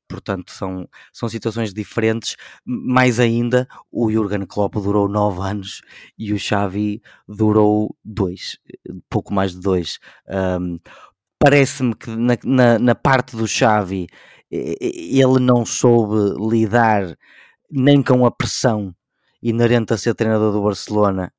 [0.08, 2.36] Portanto, são, são situações diferentes.
[2.66, 5.82] Mais ainda, o Jurgen Klopp durou nove anos
[6.18, 8.58] e o Xavi durou dois,
[9.10, 10.00] pouco mais de dois.
[10.28, 10.78] Um,
[11.38, 14.08] Parece-me que na, na, na parte do Xavi
[14.50, 17.16] ele não soube lidar
[17.70, 18.96] nem com a pressão
[19.42, 21.32] inerente a ser treinador do Barcelona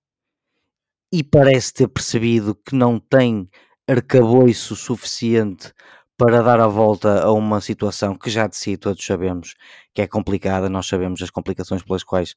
[1.13, 3.49] e parece ter percebido que não tem
[3.89, 5.73] arcabouço suficiente
[6.17, 9.55] para dar a volta a uma situação que já de si todos sabemos
[9.93, 12.35] que é complicada, nós sabemos as complicações pelas quais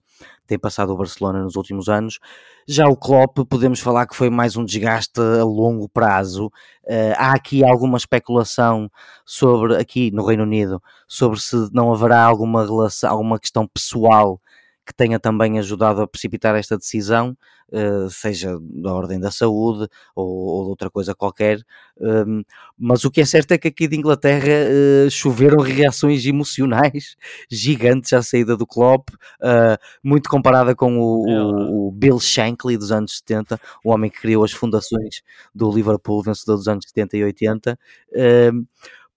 [0.47, 2.19] tem passado o Barcelona nos últimos anos.
[2.67, 6.47] Já o Klopp, podemos falar que foi mais um desgaste a longo prazo.
[6.85, 8.89] Uh, há aqui alguma especulação
[9.25, 14.41] sobre, aqui no Reino Unido, sobre se não haverá alguma relação, alguma questão pessoal
[14.89, 17.37] que tenha também ajudado a precipitar esta decisão.
[17.71, 21.61] Uh, seja da ordem da saúde ou, ou de outra coisa qualquer,
[22.01, 22.41] um,
[22.75, 27.15] mas o que é certo é que aqui de Inglaterra uh, choveram reações emocionais
[27.47, 32.75] gigantes à saída do Klopp, uh, muito comparada com o, é o, o, Bill Shankly
[32.75, 35.21] dos anos 70, o homem que criou as fundações
[35.53, 37.79] do Liverpool, vencedor dos anos 70 e 80.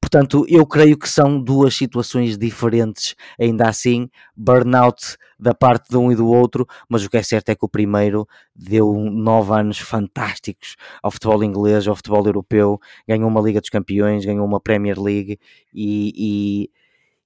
[0.02, 6.10] Portanto, eu creio que são duas situações diferentes, ainda assim, burnout da parte de um
[6.10, 9.78] e do outro, mas o que é certo é que o primeiro deu nove anos
[9.78, 15.00] fantásticos ao futebol inglês, ao futebol europeu, ganhou uma Liga dos Campeões, ganhou uma Premier
[15.00, 15.38] League
[15.72, 16.70] e, e,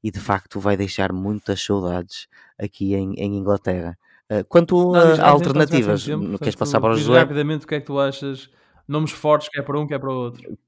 [0.04, 3.98] e de facto vai deixar muitas saudades aqui em, em Inglaterra.
[4.30, 7.18] Uh, quanto a alternativas, tempo, queres passar para o José?
[7.18, 8.50] Rapidamente, o que é que tu achas?
[8.86, 10.58] Nomes fortes, quer para um, quer para o outro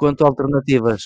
[0.00, 1.02] quanto a alternativas,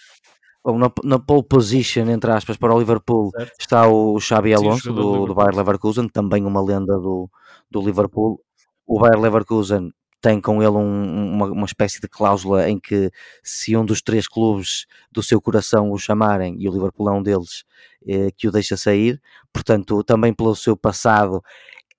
[0.64, 3.52] bom, na, na pole position, entre aspas, para o Liverpool Certo.
[3.60, 5.34] está o Xabi Sim, Alonso jogador do do.
[5.34, 7.28] Bayer Leverkusen, também uma lenda do,
[7.70, 8.40] do Liverpool.
[8.86, 9.90] O Bayer Leverkusen
[10.20, 13.10] tem com ele um- uma, uma espécie de cláusula em que
[13.42, 17.22] se um dos três clubes do seu coração o chamarem, e o Liverpool é um
[17.22, 17.62] deles,
[18.08, 19.20] eh, que o deixa sair,
[19.52, 21.42] portanto, também pelo seu passado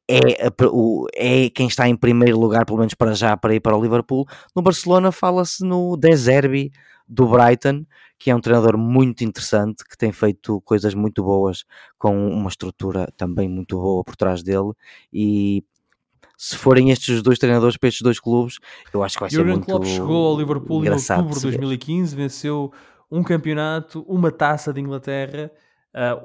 [0.08, 3.76] é, o- é quem está em primeiro lugar, pelo menos para já, para ir para
[3.76, 4.26] o Liverpool.
[4.56, 6.72] No Barcelona fala-se no De Zerbi
[7.08, 7.86] do Brighton,
[8.18, 11.66] que é um treinador muito interessante, que tem feito coisas muito boas,
[11.98, 14.72] com uma estrutura também muito boa por trás dele,
[15.12, 15.64] e
[16.38, 18.58] se forem estes dois treinadores para estes dois clubes,
[18.94, 21.46] eu acho que vai ser Jurgen muito Klopp chegou ao Liverpool em outubro de se
[21.48, 21.58] ver.
[21.58, 22.74] 2015, venceu
[23.12, 25.52] um campeonato, uma taça de Inglaterra,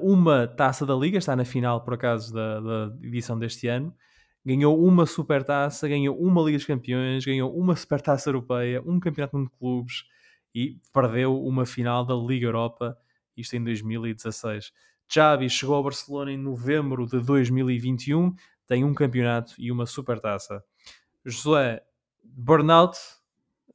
[0.01, 3.95] uma taça da Liga, está na final por acaso da, da edição deste ano,
[4.45, 9.49] ganhou uma supertaça, ganhou uma Liga dos Campeões, ganhou uma supertaça europeia, um campeonato de
[9.57, 10.03] clubes
[10.53, 12.97] e perdeu uma final da Liga Europa,
[13.37, 14.73] isto em 2016.
[15.07, 18.33] Xavi chegou ao Barcelona em novembro de 2021,
[18.67, 20.63] tem um campeonato e uma supertaça.
[21.25, 21.81] Josué,
[22.23, 22.97] burnout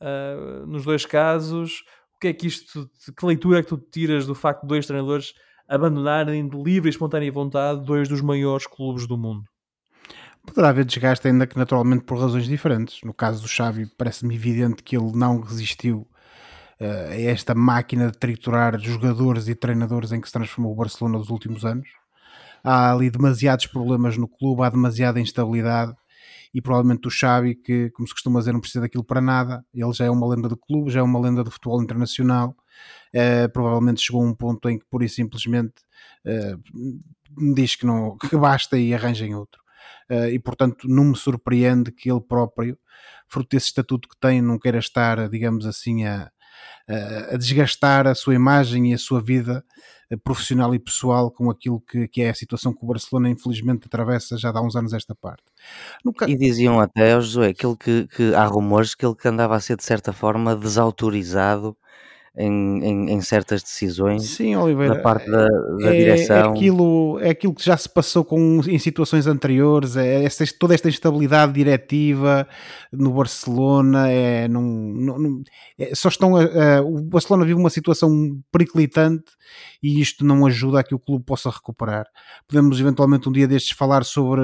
[0.00, 1.84] ah, nos dois casos,
[2.14, 4.86] o que é que isto, que leitura é que tu tiras do facto de dois
[4.86, 5.34] treinadores
[5.68, 9.44] abandonarem de livre e espontânea vontade dois dos maiores clubes do mundo?
[10.46, 13.00] Poderá haver desgaste ainda que naturalmente por razões diferentes.
[13.02, 16.06] No caso do Xavi parece-me evidente que ele não resistiu
[16.78, 21.18] eh, a esta máquina de triturar jogadores e treinadores em que se transformou o Barcelona
[21.18, 21.88] nos últimos anos.
[22.62, 25.94] Há ali demasiados problemas no clube, há demasiada instabilidade
[26.54, 29.64] e provavelmente o Xavi, que como se costuma dizer, não precisa daquilo para nada.
[29.74, 32.56] Ele já é uma lenda do clube, já é uma lenda do futebol internacional.
[33.12, 35.74] Eh, provavelmente chegou a um ponto em que pura e simplesmente
[36.24, 36.56] eh,
[37.54, 39.60] diz que, não, que basta e arranjem outro.
[40.10, 42.78] Uh, e portanto não me surpreende que ele próprio,
[43.28, 46.30] fruto desse estatuto que tem, não queira estar, digamos assim, a,
[47.32, 49.64] a- desgastar a sua imagem e a sua vida
[50.12, 53.86] uh, profissional e pessoal com aquilo que, que é a situação que o Barcelona infelizmente
[53.86, 55.42] atravessa já há uns anos esta parte.
[56.04, 59.56] No ca- E diziam até ao Josué que, que há rumores que ele que andava
[59.56, 61.76] a ser de certa forma desautorizado
[62.38, 66.50] em, em, em certas decisões Sim, Oliveira, da parte da, da é, direção.
[66.52, 70.88] aquilo, é aquilo que já se passou com, em situações anteriores, é essa- toda esta
[70.88, 72.46] instabilidade diretiva
[72.92, 75.42] no Barcelona, é, não- não-
[75.78, 76.42] é, só estão a-
[76.78, 78.10] a- o Barcelona vive uma situação
[78.52, 79.24] periclitante
[79.82, 82.06] e isto não ajuda a que o clube possa recuperar.
[82.46, 84.42] Podemos eventualmente um dia destes falar sobre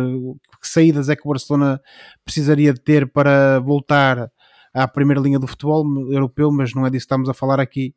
[0.60, 1.80] que saídas é que o Barcelona
[2.24, 4.30] precisaria de ter para voltar
[4.72, 7.94] à primeira linha do futebol europeu, mas não é disso que estamos a falar aqui.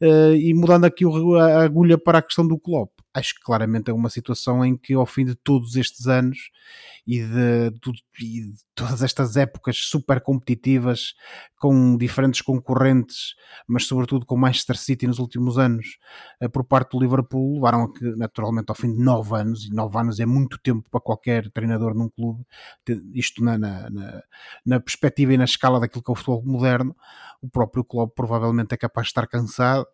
[0.00, 3.94] Uh, e mudando aqui a agulha para a questão do Klopp, acho que claramente é
[3.94, 6.50] uma situação em que ao fim de todos estes anos
[7.06, 11.14] e de, tudo- e de todas estas épocas super competitivas
[11.56, 13.34] com diferentes concorrentes,
[13.66, 15.98] mas sobretudo com Manchester City nos últimos anos,
[16.42, 19.70] uh, por parte do Liverpool, levaram a que naturalmente ao fim de nove anos, e
[19.74, 22.44] nove anos é muito tempo para qualquer treinador num clube,
[23.14, 24.22] isto na, na, na,
[24.64, 26.96] na perspectiva e na escala daquilo que é o futebol moderno,
[27.40, 29.86] o próprio Klopp provavelmente é capaz de estar cansado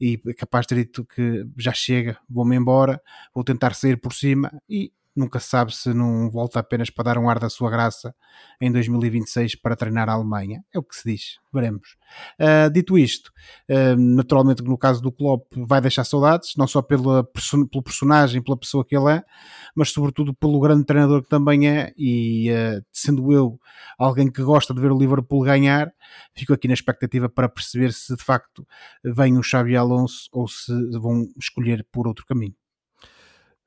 [0.00, 3.00] e é capaz de ter dito que já chega, vou-me embora,
[3.34, 7.18] vou tentar sair por cima e nunca se sabe se não volta apenas para dar
[7.18, 8.14] um ar da sua graça
[8.60, 10.64] em 2026 para treinar a Alemanha.
[10.74, 11.96] É o que se diz, veremos.
[12.38, 13.30] Ah, dito isto,
[13.70, 18.42] ah, naturalmente no caso do Klopp vai deixar saudades, não só pela, perso- pelo personagem,
[18.42, 19.22] pela pessoa que ele é,
[19.74, 23.58] mas sobretudo pelo grande treinador que também é e ah, sendo eu
[23.98, 25.92] alguém que gosta de ver o Liverpool ganhar,
[26.34, 28.66] fico aqui na expectativa para perceber se de facto
[29.04, 32.54] vem o Xabi Alonso ou se vão escolher por outro caminho.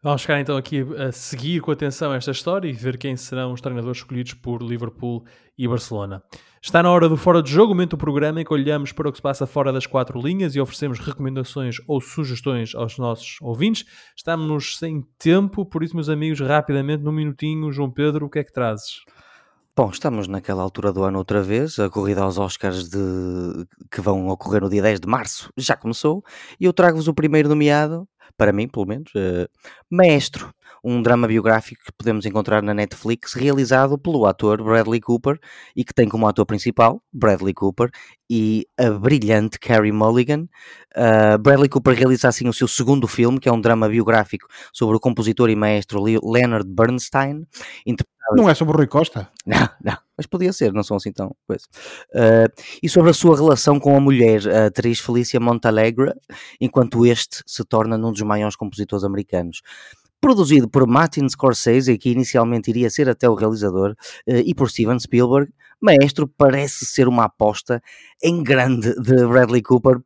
[0.05, 3.59] Vamos ficar então aqui a seguir com atenção esta história e ver quem serão os
[3.59, 5.25] treinadores escolhidos por Liverpool
[5.57, 6.21] e Barcelona.
[6.61, 9.11] Está na hora do Fora de Jogo, momento do programa em que olhamos para o
[9.11, 13.83] que se passa fora das quatro linhas e oferecemos recomendações ou sugestões aos nossos ouvintes.
[14.15, 18.43] Estamos sem tempo, por isso, meus amigos, rapidamente, num minutinho, João Pedro, o que é
[18.43, 18.99] que trazes?
[19.77, 22.97] Bom, estamos naquela altura do ano outra vez, a corrida aos Oscars de...
[23.91, 26.23] que vão ocorrer no dia 10 de março já começou,
[26.57, 28.07] e eu trago-vos o primeiro nomeado,
[28.37, 29.49] para mim pelo menos, eh,
[29.91, 30.53] Maestro,
[30.85, 35.39] um drama biográfico que podemos encontrar na Netflix, realizado pelo ator Bradley Cooper,
[35.75, 37.89] e que tem como ator principal Bradley Cooper
[38.29, 40.47] e a brilhante Carey Mulligan.
[40.95, 44.95] Uh, Bradley Cooper realiza assim o seu segundo filme, que é um drama biográfico sobre
[44.95, 47.47] o compositor e maestro Le- Leonard Bernstein,
[48.33, 49.29] Não é sobre o Rui Costa?
[49.45, 51.65] não, não, mas podia ser, não são assim tão coisa.
[52.11, 56.13] Uh, e sobre a sua relação com a mulher, a atriz Felicia Montalegre,
[56.61, 59.61] enquanto este se torna um dos maiores compositores americanos.
[60.25, 64.99] Produzido por Martin Scorsese, que inicialmente iria ser até o realizador, uh, e por Steven
[64.99, 67.79] Spielberg, Maestro parece ser uma aposta
[68.23, 69.99] em grande de Bradley Cooper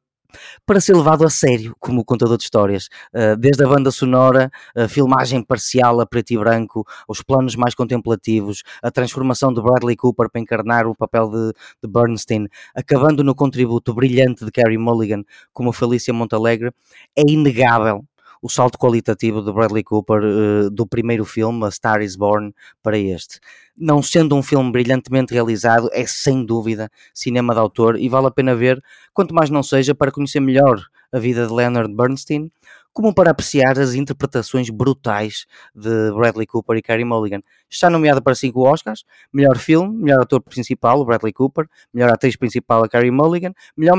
[0.65, 2.89] para ser levado a sério como contador de histórias.
[3.15, 7.73] Uh, desde a banda sonora, a filmagem parcial a preto e branco, os planos mais
[7.73, 13.33] contemplativos, a transformação de Bradley Cooper para encarnar o papel de, de Bernstein, acabando no
[13.33, 16.73] contributo brilhante de Carey Mulligan como Felícia Montalegre,
[17.15, 18.03] é inegável
[18.41, 22.97] o salto qualitativo de Bradley Cooper uh, do primeiro filme, A Star is Born, para
[22.97, 23.39] este.
[23.77, 28.31] Não sendo um filme brilhantemente realizado, é sem dúvida cinema de autor e vale a
[28.31, 28.81] pena ver,
[29.13, 30.81] quanto mais não seja para conhecer melhor
[31.11, 32.51] a vida de Leonard Bernstein,
[32.93, 37.41] como para apreciar as interpretações brutais de Bradley Cooper e Carey Mulligan.
[37.69, 42.35] Está nomeado para cinco Oscars: melhor filme, melhor ator principal, o Bradley Cooper, melhor atriz
[42.35, 43.95] principal, a Carey Mulligan, melhor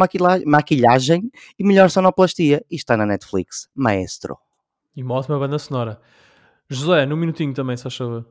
[0.47, 2.65] maquilhagem e melhor sonoplastia.
[2.71, 4.37] E está na Netflix, Maestro.
[4.97, 6.01] E uma ótima banda sonora.
[6.69, 8.25] José, num minutinho também, se achou.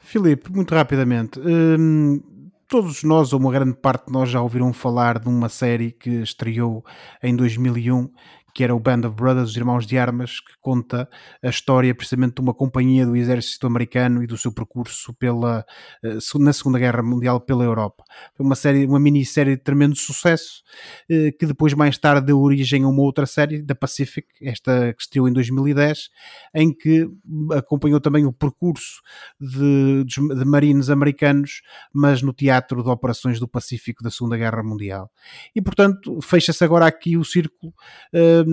[0.00, 1.38] Filipe, muito rapidamente.
[1.40, 2.20] Hum,
[2.68, 6.10] todos nós, ou uma grande parte de nós, já ouviram falar de uma série que
[6.22, 6.84] estreou
[7.22, 8.10] em 2001
[8.56, 11.06] que era o Band of Brothers, os Irmãos de Armas, que conta
[11.42, 15.62] a história precisamente de uma companhia do exército americano e do seu percurso pela,
[16.02, 18.02] eh, na Segunda Guerra Mundial pela Europa.
[18.34, 20.62] Foi uma série, uma minissérie de tremendo sucesso,
[21.06, 25.02] eh, que depois mais tarde deu origem a uma outra série, da Pacific, esta que
[25.02, 26.08] estreou em 2010,
[26.54, 27.06] em que
[27.52, 29.02] acompanhou também o percurso
[29.38, 31.60] de, de marines americanos,
[31.92, 35.10] mas no teatro de operações do Pacífico da Segunda Guerra Mundial.
[35.54, 37.74] E portanto, fecha-se agora aqui o círculo
[38.14, 38.45] eh,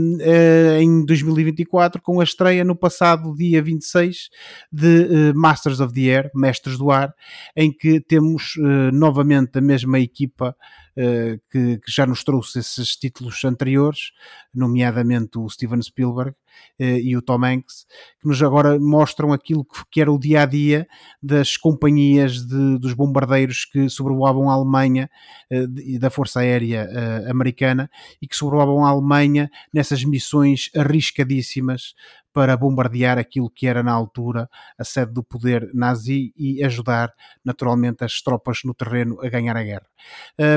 [0.79, 4.29] em 2024 com a estreia no passado dia 26
[4.71, 7.13] de uh, Masters of the Air, Mestres do Ar,
[7.55, 10.55] em que temos uh, novamente a mesma equipa
[10.95, 14.11] que, que, já nos trouxe esses títulos anteriores,
[14.53, 16.35] nomeadamente o Steven Spielberg,
[16.79, 17.85] eh, e o Tom Hanks,
[18.19, 20.87] que nos agora mostram aquilo que, que era o dia a dia
[21.21, 25.09] das companhias de, dos bombardeiros que sobrevoavam a Alemanha
[25.51, 25.67] eh,
[25.99, 27.89] da Força Aérea eh, Americana
[28.21, 31.93] e que sobrevoavam a Alemanha nessas missões arriscadíssimas
[32.33, 37.13] para bombardear aquilo que era na altura a sede do poder nazi e ajudar
[37.45, 39.87] naturalmente as tropas no terreno a ganhar a guerra.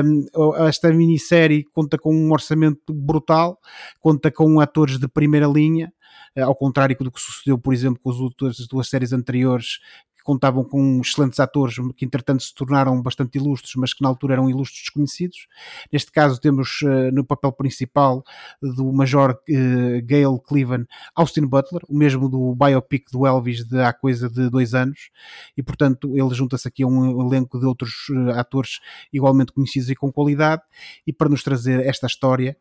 [0.03, 0.25] Um,
[0.67, 3.59] esta minissérie conta com um orçamento brutal,
[3.99, 5.93] conta com atores de primeira linha,
[6.35, 9.79] eh, ao contrário do que sucedeu, por exemplo, com as outras duas séries anteriores
[10.27, 14.49] contavam com excelentes atores que entretanto se tornaram bastante ilustres, mas que na altura eram
[14.49, 15.47] ilustres desconhecidos.
[15.89, 18.25] Neste caso temos uh, no papel principal
[18.61, 23.93] do Major uh, Gail Cleveland Austin Butler, o mesmo do biopic do Elvis de há
[23.93, 25.11] coisa de dois anos,
[25.55, 28.81] e portanto ele junta-se aqui a um elenco de outros uh, atores
[29.13, 30.61] igualmente conhecidos e com qualidade,
[31.05, 32.57] e para nos trazer esta história,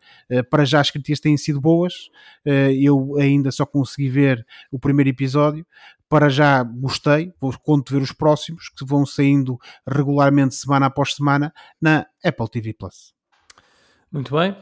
[0.50, 2.10] para já as críticas têm sido boas,
[2.80, 5.66] eu ainda só consegui ver o primeiro episódio,
[6.08, 11.52] para já gostei, vou conto ver os próximos que vão saindo regularmente semana após semana
[11.80, 13.14] na Apple TV Plus.
[14.10, 14.56] Muito bem.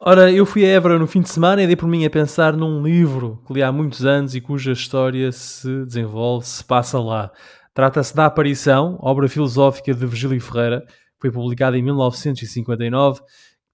[0.00, 2.56] Ora, eu fui a Évora no fim de semana e dei por mim a pensar
[2.56, 7.32] num livro que li há muitos anos e cuja história se desenvolve, se passa lá.
[7.74, 13.20] Trata-se da Aparição, obra filosófica de Virgílio Ferreira, que foi publicada em 1959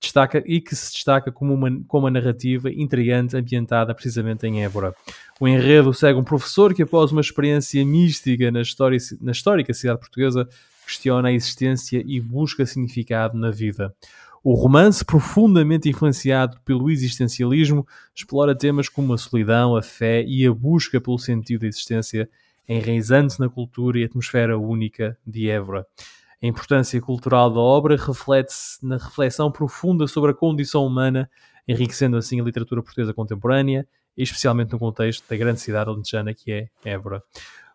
[0.04, 4.94] destaca, e que se destaca como uma, como uma narrativa intrigante ambientada precisamente em Évora.
[5.40, 9.98] O enredo segue um professor que, após uma experiência mística na, história, na histórica cidade
[9.98, 10.48] portuguesa,
[10.86, 13.94] questiona a existência e busca significado na vida.
[14.42, 20.52] O romance, profundamente influenciado pelo existencialismo, explora temas como a solidão, a fé e a
[20.52, 22.28] busca pelo sentido da existência,
[22.68, 25.86] enraizando-se na cultura e atmosfera única de Évora.
[26.44, 31.30] A importância cultural da obra reflete-se na reflexão profunda sobre a condição humana,
[31.66, 36.68] enriquecendo assim a literatura portuguesa contemporânea, especialmente no contexto da grande cidade alentejana que é
[36.84, 37.22] Évora.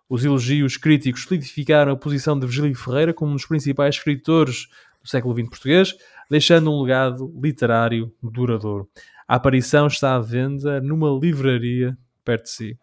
[0.07, 4.67] Os elogios críticos solidificaram a posição de Virgílio Ferreira como um dos principais escritores
[5.01, 5.95] do século XX português,
[6.29, 8.87] deixando um legado literário duradouro.
[9.27, 12.77] A aparição está à venda numa livraria perto de si.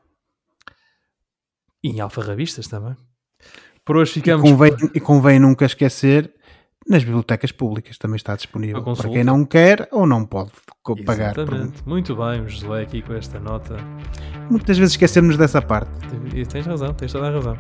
[1.80, 2.96] E em alfarrabistas também.
[3.86, 4.44] Por hoje ficamos.
[4.44, 6.30] E convém, e convém nunca esquecer
[6.88, 10.50] nas bibliotecas públicas também está disponível para quem não quer ou não pode
[11.04, 11.36] pagar.
[11.36, 11.82] Exatamente.
[11.86, 13.76] Muito bem, José aqui com esta nota.
[14.50, 15.90] Muitas vezes esquecemos dessa parte.
[16.48, 17.56] Tens razão, tens toda a razão.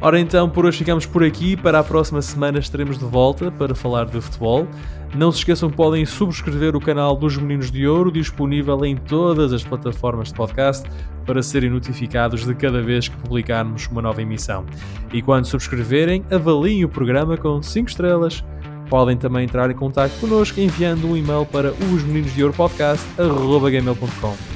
[0.00, 1.56] Ora então, por hoje ficamos por aqui.
[1.56, 4.66] Para a próxima semana estaremos de volta para falar de futebol.
[5.14, 9.52] Não se esqueçam que podem subscrever o canal dos Meninos de Ouro, disponível em todas
[9.52, 10.88] as plataformas de podcast,
[11.26, 14.64] para serem notificados de cada vez que publicarmos uma nova emissão.
[15.12, 18.44] E quando subscreverem, avaliem o programa com 5 estrelas.
[18.88, 22.54] Podem também entrar em contato connosco enviando um e-mail para os meninos de ouro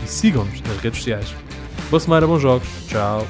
[0.05, 1.34] e sigam-nos nas redes sociais.
[1.90, 2.68] Boa semana, bons jogos.
[2.86, 3.26] Tchau.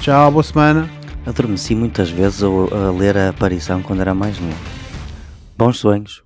[0.00, 1.03] Tchau, boa semana.
[1.26, 4.56] Adormeci muitas vezes a, ler a aparição quando era mais novo.
[5.56, 6.23] Bons sonhos.